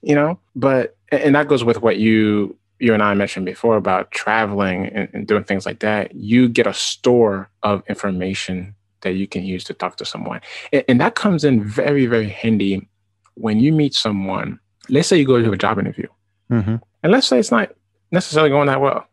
[0.03, 0.38] You know?
[0.55, 5.09] But and that goes with what you you and i mentioned before about traveling and,
[5.14, 6.14] and doing things like that.
[6.14, 10.42] You get a store of information that you can use to talk to someone.
[10.74, 12.86] And, and that comes in very very handy
[13.34, 14.61] when you meet someone.
[14.90, 16.09] Let's say you go to a job interview
[16.55, 16.76] Mm-hmm.
[17.02, 17.74] And let's say it's not
[18.11, 19.07] necessarily going that well,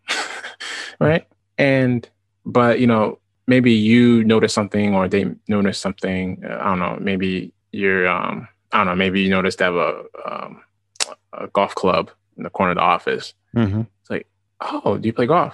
[0.99, 1.27] right?
[1.57, 2.07] And
[2.45, 6.43] but you know maybe you notice something or they notice something.
[6.45, 6.97] I don't know.
[6.99, 8.95] Maybe you're um I don't know.
[8.95, 10.61] Maybe you notice they have a um,
[11.33, 13.33] a golf club in the corner of the office.
[13.55, 13.81] Mm-hmm.
[13.81, 14.27] It's like,
[14.61, 15.53] oh, do you play golf?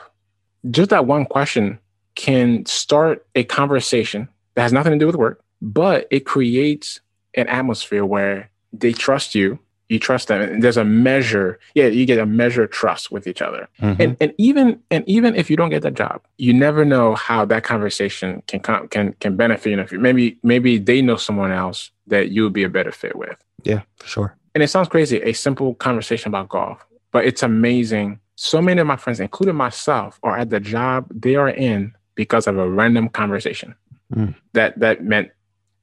[0.70, 1.80] Just that one question
[2.16, 7.00] can start a conversation that has nothing to do with work, but it creates
[7.36, 9.60] an atmosphere where they trust you
[9.90, 13.28] you trust them and there's a measure yeah you get a measure of trust with
[13.28, 13.68] each other.
[13.82, 14.02] Mm-hmm.
[14.02, 17.46] and and even and even if you don't get that job you never know how
[17.46, 21.92] that conversation can come can can benefit you know maybe maybe they know someone else
[22.08, 23.38] that you would be a better fit with.
[23.64, 24.38] Yeah for sure.
[24.56, 28.20] And it sounds crazy a simple conversation about golf but it's amazing.
[28.36, 32.48] So many of my friends including myself are at the job they are in because
[32.48, 33.76] of a random conversation.
[34.14, 34.36] Mm.
[34.54, 35.32] that that meant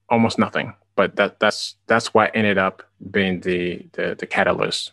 [0.08, 4.92] almost nothing but that that's that's what ended up being the the, the catalyst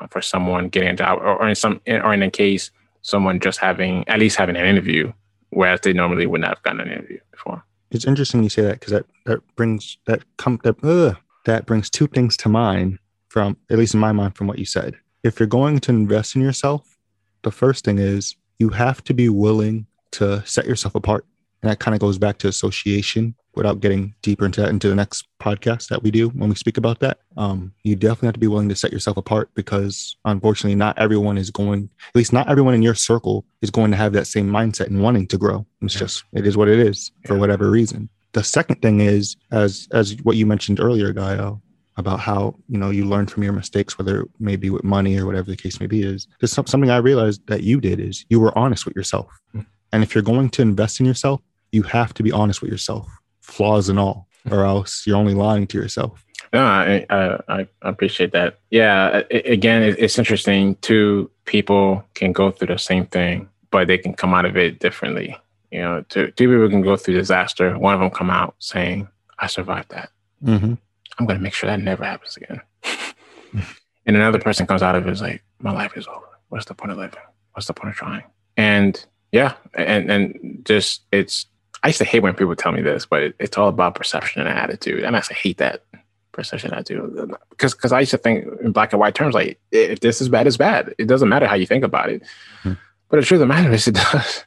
[0.00, 2.70] uh, for someone getting job, or, or in some or in a case,
[3.02, 5.12] someone just having at least having an interview,
[5.50, 7.64] whereas they normally wouldn't have gotten an interview before.
[7.90, 12.06] It's interesting you say that because that that brings that come that that brings two
[12.06, 14.94] things to mind from at least in my mind from what you said.
[15.22, 16.98] If you're going to invest in yourself,
[17.42, 21.26] the first thing is you have to be willing to set yourself apart.
[21.64, 24.94] And that kind of goes back to association without getting deeper into that into the
[24.94, 28.40] next podcast that we do when we speak about that um, you definitely have to
[28.40, 32.50] be willing to set yourself apart because unfortunately not everyone is going at least not
[32.50, 35.64] everyone in your circle is going to have that same mindset and wanting to grow
[35.82, 36.00] it's yeah.
[36.00, 40.16] just it is what it is for whatever reason the second thing is as as
[40.24, 41.60] what you mentioned earlier, Gaio,
[41.96, 45.50] about how you know you learn from your mistakes, whether maybe with money or whatever
[45.50, 46.02] the case may be.
[46.02, 49.64] Is there's something I realized that you did is you were honest with yourself, mm.
[49.92, 51.40] and if you're going to invest in yourself,
[51.74, 53.08] you have to be honest with yourself,
[53.40, 56.24] flaws and all, or else you're only lying to yourself.
[56.52, 58.60] No, I, I, I appreciate that.
[58.70, 60.76] Yeah, it, again, it, it's interesting.
[60.76, 64.78] Two people can go through the same thing, but they can come out of it
[64.78, 65.36] differently.
[65.72, 67.76] You know, two, two people can go through disaster.
[67.76, 69.08] One of them come out saying,
[69.40, 70.10] "I survived that.
[70.44, 70.74] Mm-hmm.
[71.18, 72.60] I'm going to make sure that never happens again."
[74.06, 76.26] and another person comes out of it is like, "My life is over.
[76.50, 77.18] What's the point of living?
[77.54, 78.22] What's the point of trying?"
[78.56, 81.46] And yeah, and and just it's.
[81.84, 84.40] I used to hate when people tell me this, but it, it's all about perception
[84.42, 85.84] and attitude, and I used to hate that
[86.32, 90.00] perception attitude because because I used to think in black and white terms like if
[90.00, 90.92] this is bad, it's bad.
[90.98, 92.22] It doesn't matter how you think about it.
[92.64, 92.72] Mm-hmm.
[93.08, 94.44] But the truth of the matter is, it does.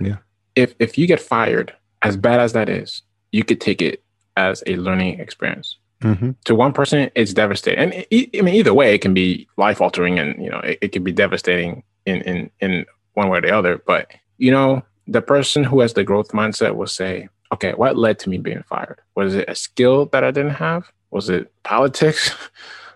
[0.00, 0.16] Yeah
[0.58, 1.72] if if you get fired,
[2.02, 4.02] as bad as that is, you could take it
[4.36, 5.76] as a learning experience.
[6.02, 6.30] Mm-hmm.
[6.44, 10.18] To one person, it's devastating, and I mean, either way, it can be life altering,
[10.18, 13.56] and you know, it, it can be devastating in in in one way or the
[13.56, 13.78] other.
[13.86, 18.18] But you know, the person who has the growth mindset will say, "Okay, what led
[18.20, 19.00] to me being fired?
[19.14, 20.92] Was it a skill that I didn't have?
[21.10, 22.30] Was it politics?"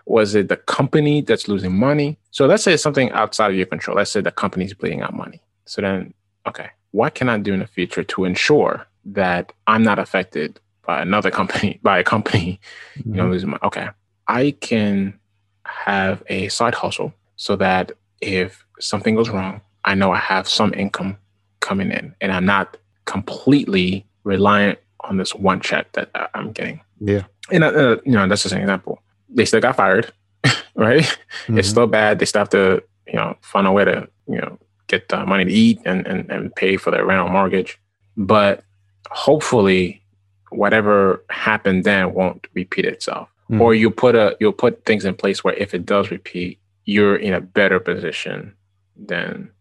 [0.05, 2.17] Was it the company that's losing money?
[2.31, 3.95] So let's say it's something outside of your control.
[3.95, 5.41] Let's say the company's bleeding out money.
[5.63, 6.13] So then,
[6.45, 11.01] okay, what can I do in the future to ensure that I'm not affected by
[11.01, 12.59] another company, by a company,
[12.97, 13.09] mm-hmm.
[13.09, 13.31] you know, mm-hmm.
[13.31, 13.87] losing my, okay,
[14.27, 15.19] I can
[15.65, 17.91] have a side hustle so that
[18.21, 21.17] if something goes wrong, I know I have some income
[21.63, 26.81] coming in and I'm not completely reliant on this one check that I'm getting.
[26.99, 27.23] Yeah.
[27.51, 29.01] And, uh, you know, that's just an example.
[29.29, 30.11] They still got fired,
[30.75, 31.01] right?
[31.01, 31.57] Mm-hmm.
[31.57, 32.19] It's still bad.
[32.19, 35.45] They still have to, you know, find a way to, you know, get uh, money
[35.45, 37.79] to eat and, and, and pay for their rental mortgage.
[38.15, 38.63] But
[39.09, 40.03] hopefully,
[40.49, 43.29] whatever happened then won't repeat itself.
[43.49, 43.59] Mm.
[43.59, 47.15] Or you put a you'll put things in place where if it does repeat, you're
[47.15, 48.53] in a better position
[48.95, 49.51] than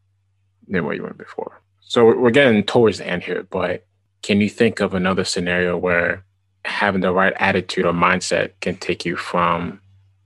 [0.69, 1.62] than where you were before.
[1.93, 3.85] So we're getting towards the end here, but
[4.23, 6.25] can you think of another scenario where
[6.65, 9.79] having the right attitude or mindset can take you from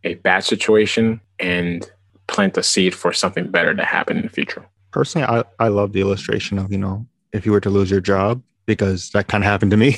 [0.04, 1.90] a bad situation and
[2.28, 4.64] plant a seed for something better to happen in the future?
[4.92, 8.00] personally, I, I love the illustration of, you know, if you were to lose your
[8.00, 9.96] job, because that kind of happened to me.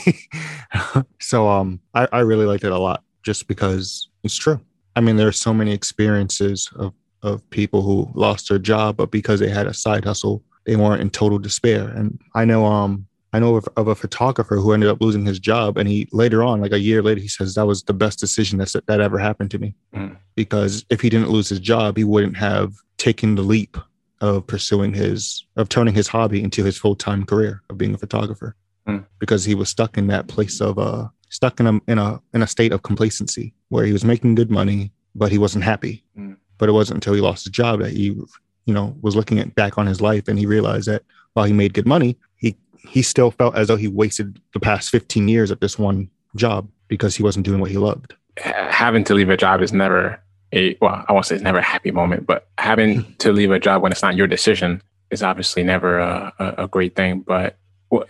[1.20, 4.58] so um, I, I really liked it a lot just because it's true.
[4.96, 9.10] I mean, there are so many experiences of, of people who lost their job, but
[9.10, 11.88] because they had a side hustle, they weren't in total despair.
[11.88, 15.38] And I know um I know of, of, a photographer who ended up losing his
[15.38, 18.18] job, and he later on, like a year later, he says that was the best
[18.18, 19.74] decision that that ever happened to me.
[19.94, 20.16] Mm.
[20.34, 23.76] Because if he didn't lose his job, he wouldn't have taken the leap
[24.20, 28.56] of pursuing his of turning his hobby into his full-time career of being a photographer
[28.86, 29.04] mm.
[29.18, 32.42] because he was stuck in that place of uh stuck in a in a in
[32.42, 36.36] a state of complacency where he was making good money but he wasn't happy mm.
[36.58, 38.20] but it wasn't until he lost his job that he
[38.68, 41.02] you know was looking at back on his life and he realized that
[41.32, 42.54] while he made good money he
[42.88, 46.68] he still felt as though he wasted the past 15 years at this one job
[46.86, 50.76] because he wasn't doing what he loved having to leave a job is never a
[50.80, 53.12] well, I won't say it's never a happy moment, but having hmm.
[53.18, 56.68] to leave a job when it's not your decision is obviously never a, a, a
[56.68, 57.20] great thing.
[57.20, 57.56] But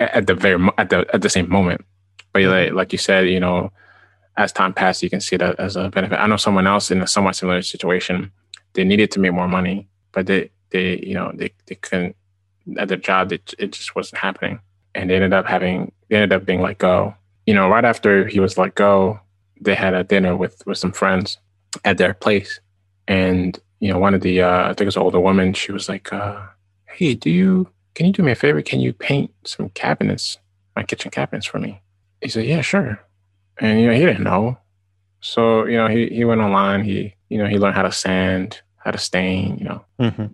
[0.00, 1.84] at the very at the at the same moment,
[2.32, 3.72] but like, like you said, you know,
[4.36, 6.20] as time passes, you can see that as a benefit.
[6.20, 8.30] I know someone else in a somewhat similar situation.
[8.74, 12.16] They needed to make more money, but they they you know they they couldn't
[12.78, 13.32] at their job.
[13.32, 14.60] It it just wasn't happening,
[14.94, 17.14] and they ended up having they ended up being let go.
[17.46, 19.20] You know, right after he was let go,
[19.60, 21.38] they had a dinner with with some friends
[21.84, 22.60] at their place.
[23.06, 25.72] And, you know, one of the, uh, I think it was an older woman, she
[25.72, 26.40] was like, uh,
[26.86, 28.60] hey, do you, can you do me a favor?
[28.62, 30.38] Can you paint some cabinets,
[30.76, 31.80] my kitchen cabinets for me?
[32.20, 33.00] He said, yeah, sure.
[33.58, 34.58] And, you know, he didn't know.
[35.20, 38.60] So, you know, he, he went online, he, you know, he learned how to sand,
[38.88, 40.26] how to stain, you know, mm-hmm.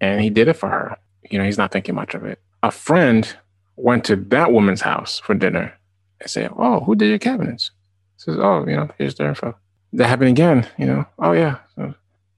[0.00, 0.96] and he did it for her.
[1.28, 2.40] You know, he's not thinking much of it.
[2.62, 3.36] A friend
[3.76, 5.74] went to that woman's house for dinner
[6.20, 7.72] and said, oh, who did your cabinets?
[8.16, 9.56] He says, oh, you know, here's their info
[9.92, 11.58] that happened again, you know, oh yeah.
[11.74, 11.94] So,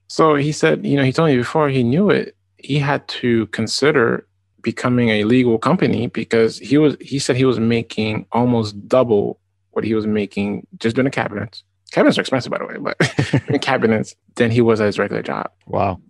[0.08, 3.46] so he said, you know, he told me before he knew it, he had to
[3.48, 4.26] consider
[4.62, 9.38] becoming a legal company because he was he said he was making almost double
[9.72, 11.62] what he was making just doing the cabinets.
[11.94, 12.98] Cabinets are expensive, by the way, but
[13.62, 15.48] cabinets than he was at his regular job.
[15.68, 16.00] Wow.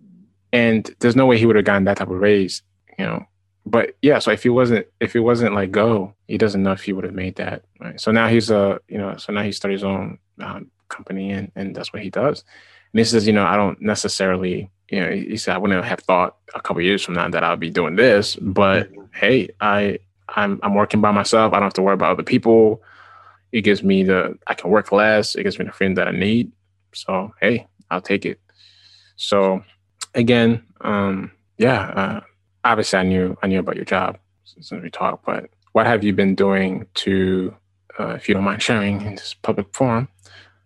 [0.51, 2.63] And there's no way he would have gotten that type of raise,
[2.97, 3.23] you know.
[3.67, 6.81] But yeah, so if he wasn't if he wasn't like go, he doesn't know if
[6.81, 7.65] he would have made that.
[7.79, 8.01] Right.
[8.01, 11.51] So now he's a you know, so now he started his own um, company and,
[11.55, 12.43] and that's what he does.
[12.91, 15.99] And he says, you know, I don't necessarily, you know, he said, I wouldn't have
[15.99, 20.59] thought a couple years from now that I'll be doing this, but hey, I I'm
[20.63, 21.53] I'm working by myself.
[21.53, 22.81] I don't have to worry about other people.
[23.51, 25.35] It gives me the I can work less.
[25.35, 26.51] It gives me the freedom that I need.
[26.93, 28.39] So hey, I'll take it.
[29.15, 29.63] So
[30.13, 32.21] again, um, yeah, uh,
[32.63, 36.13] obviously I knew I knew about your job since we talked, but what have you
[36.13, 37.53] been doing to,
[37.99, 40.07] uh, if you don't mind sharing in this public forum,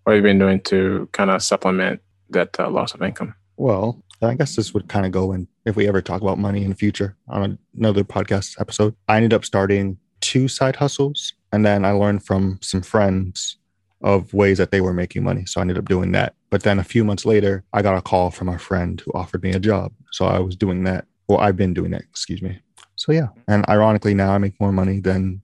[0.03, 3.33] what have you been doing to kind of supplement that uh, loss of income?
[3.57, 6.63] Well, I guess this would kind of go in if we ever talk about money
[6.63, 8.95] in the future on another podcast episode.
[9.07, 13.57] I ended up starting two side hustles, and then I learned from some friends
[14.01, 15.45] of ways that they were making money.
[15.45, 16.35] So I ended up doing that.
[16.49, 19.43] But then a few months later, I got a call from a friend who offered
[19.43, 19.91] me a job.
[20.11, 21.05] So I was doing that.
[21.27, 22.59] Well, I've been doing that, excuse me.
[22.95, 23.27] So yeah.
[23.47, 25.41] And ironically, now I make more money than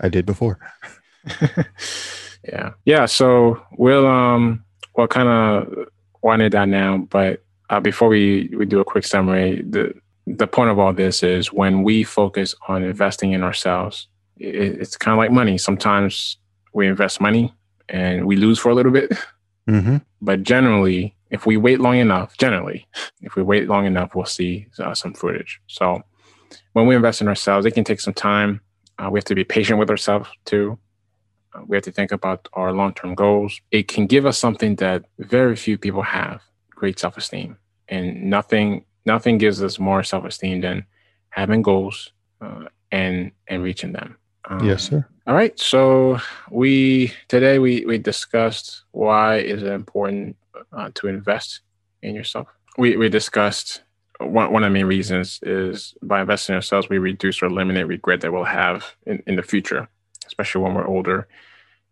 [0.00, 0.58] I did before.
[2.44, 2.70] yeah.
[2.84, 3.06] Yeah.
[3.06, 4.64] So we'll, um,
[4.96, 5.88] we'll kind of
[6.22, 6.98] wind it down now.
[6.98, 9.94] But uh, before we, we do a quick summary, the,
[10.26, 14.96] the point of all this is when we focus on investing in ourselves, it, it's
[14.96, 15.58] kind of like money.
[15.58, 16.36] Sometimes
[16.72, 17.54] we invest money
[17.88, 19.12] and we lose for a little bit.
[19.68, 19.98] Mm-hmm.
[20.20, 22.86] But generally, if we wait long enough, generally,
[23.20, 25.60] if we wait long enough, we'll see uh, some footage.
[25.66, 26.02] So
[26.72, 28.60] when we invest in ourselves, it can take some time.
[28.98, 30.78] Uh, we have to be patient with ourselves too.
[31.54, 33.60] Uh, we have to think about our long term goals.
[33.70, 37.56] It can give us something that very few people have great self esteem.
[37.88, 40.84] And nothing, nothing gives us more self esteem than
[41.30, 44.17] having goals uh, and, and reaching them.
[44.48, 45.06] Um, yes, sir.
[45.26, 45.58] All right.
[45.60, 46.18] So
[46.50, 50.36] we today we we discussed why is it important
[50.72, 51.60] uh, to invest
[52.02, 52.48] in yourself.
[52.78, 53.82] We we discussed
[54.18, 57.86] one one of the main reasons is by investing in ourselves we reduce or eliminate
[57.86, 59.88] regret that we'll have in, in the future,
[60.26, 61.28] especially when we're older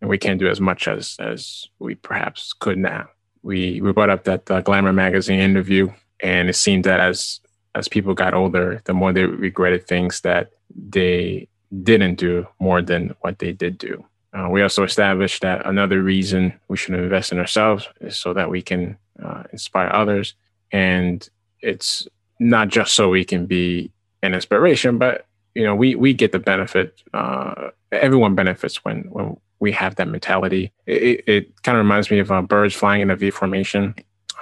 [0.00, 3.08] and we can't do as much as as we perhaps could now.
[3.42, 7.40] We we brought up that uh, Glamour magazine interview, and it seemed that as
[7.74, 11.48] as people got older, the more they regretted things that they
[11.82, 14.04] didn't do more than what they did do.
[14.32, 18.50] Uh, we also established that another reason we should invest in ourselves is so that
[18.50, 20.34] we can uh, inspire others.
[20.72, 21.28] And
[21.60, 22.06] it's
[22.38, 23.90] not just so we can be
[24.22, 27.02] an inspiration, but you know, we we get the benefit.
[27.14, 30.70] Uh, everyone benefits when when we have that mentality.
[30.86, 33.94] It, it, kind of reminds me of uh, birds flying in a V formation.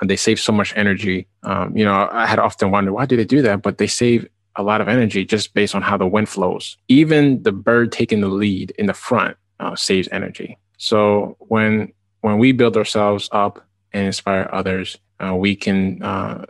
[0.03, 1.29] They save so much energy.
[1.45, 4.29] Um, you know, I had often wondered why do they do that, but they save
[4.57, 6.77] a lot of energy just based on how the wind flows.
[6.89, 10.59] Even the bird taking the lead in the front uh, saves energy.
[10.79, 16.03] So when when we build ourselves up and inspire others, uh, we can.
[16.03, 16.45] Uh,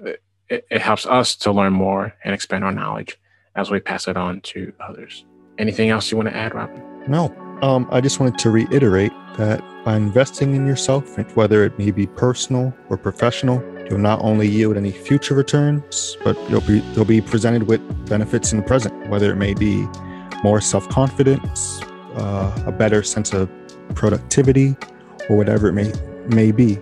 [0.48, 3.18] it, it helps us to learn more and expand our knowledge
[3.56, 5.24] as we pass it on to others.
[5.58, 6.82] Anything else you want to add, Robin?
[7.08, 7.34] No.
[7.62, 12.06] Um, I just wanted to reiterate that by investing in yourself, whether it may be
[12.06, 17.20] personal or professional, You'll not only yield any future returns, but you'll be you'll be
[17.20, 19.86] presented with benefits in the present, whether it may be
[20.42, 21.82] more self-confidence,
[22.16, 23.50] uh, a better sense of
[23.94, 24.76] productivity,
[25.28, 25.92] or whatever it may
[26.28, 26.78] may be.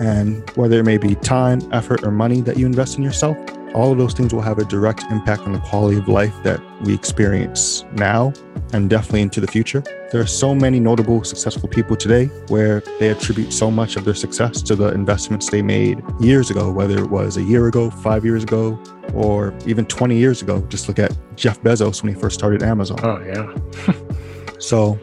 [0.00, 3.36] And whether it may be time, effort, or money that you invest in yourself,
[3.74, 6.60] all of those things will have a direct impact on the quality of life that
[6.82, 8.32] we experience now
[8.72, 9.82] and definitely into the future.
[10.10, 14.14] There are so many notable successful people today where they attribute so much of their
[14.14, 18.24] success to the investments they made years ago, whether it was a year ago, five
[18.24, 18.80] years ago,
[19.14, 20.60] or even 20 years ago.
[20.68, 22.98] Just look at Jeff Bezos when he first started Amazon.
[23.02, 23.94] Oh, yeah.
[24.58, 24.98] so,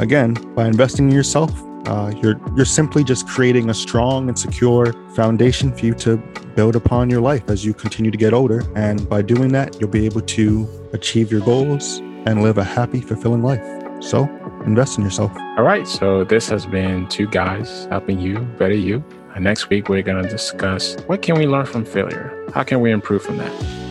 [0.00, 1.52] again, by investing in yourself,
[1.88, 6.18] uh, you're you're simply just creating a strong and secure foundation for you to
[6.54, 8.62] build upon your life as you continue to get older.
[8.76, 13.00] And by doing that, you'll be able to achieve your goals and live a happy,
[13.00, 13.64] fulfilling life.
[14.02, 14.24] So
[14.66, 15.32] invest in yourself.
[15.56, 15.88] All right.
[15.88, 19.02] So this has been two guys helping you better you.
[19.34, 22.50] And next week we're to discuss what can we learn from failure?
[22.52, 23.87] How can we improve from that?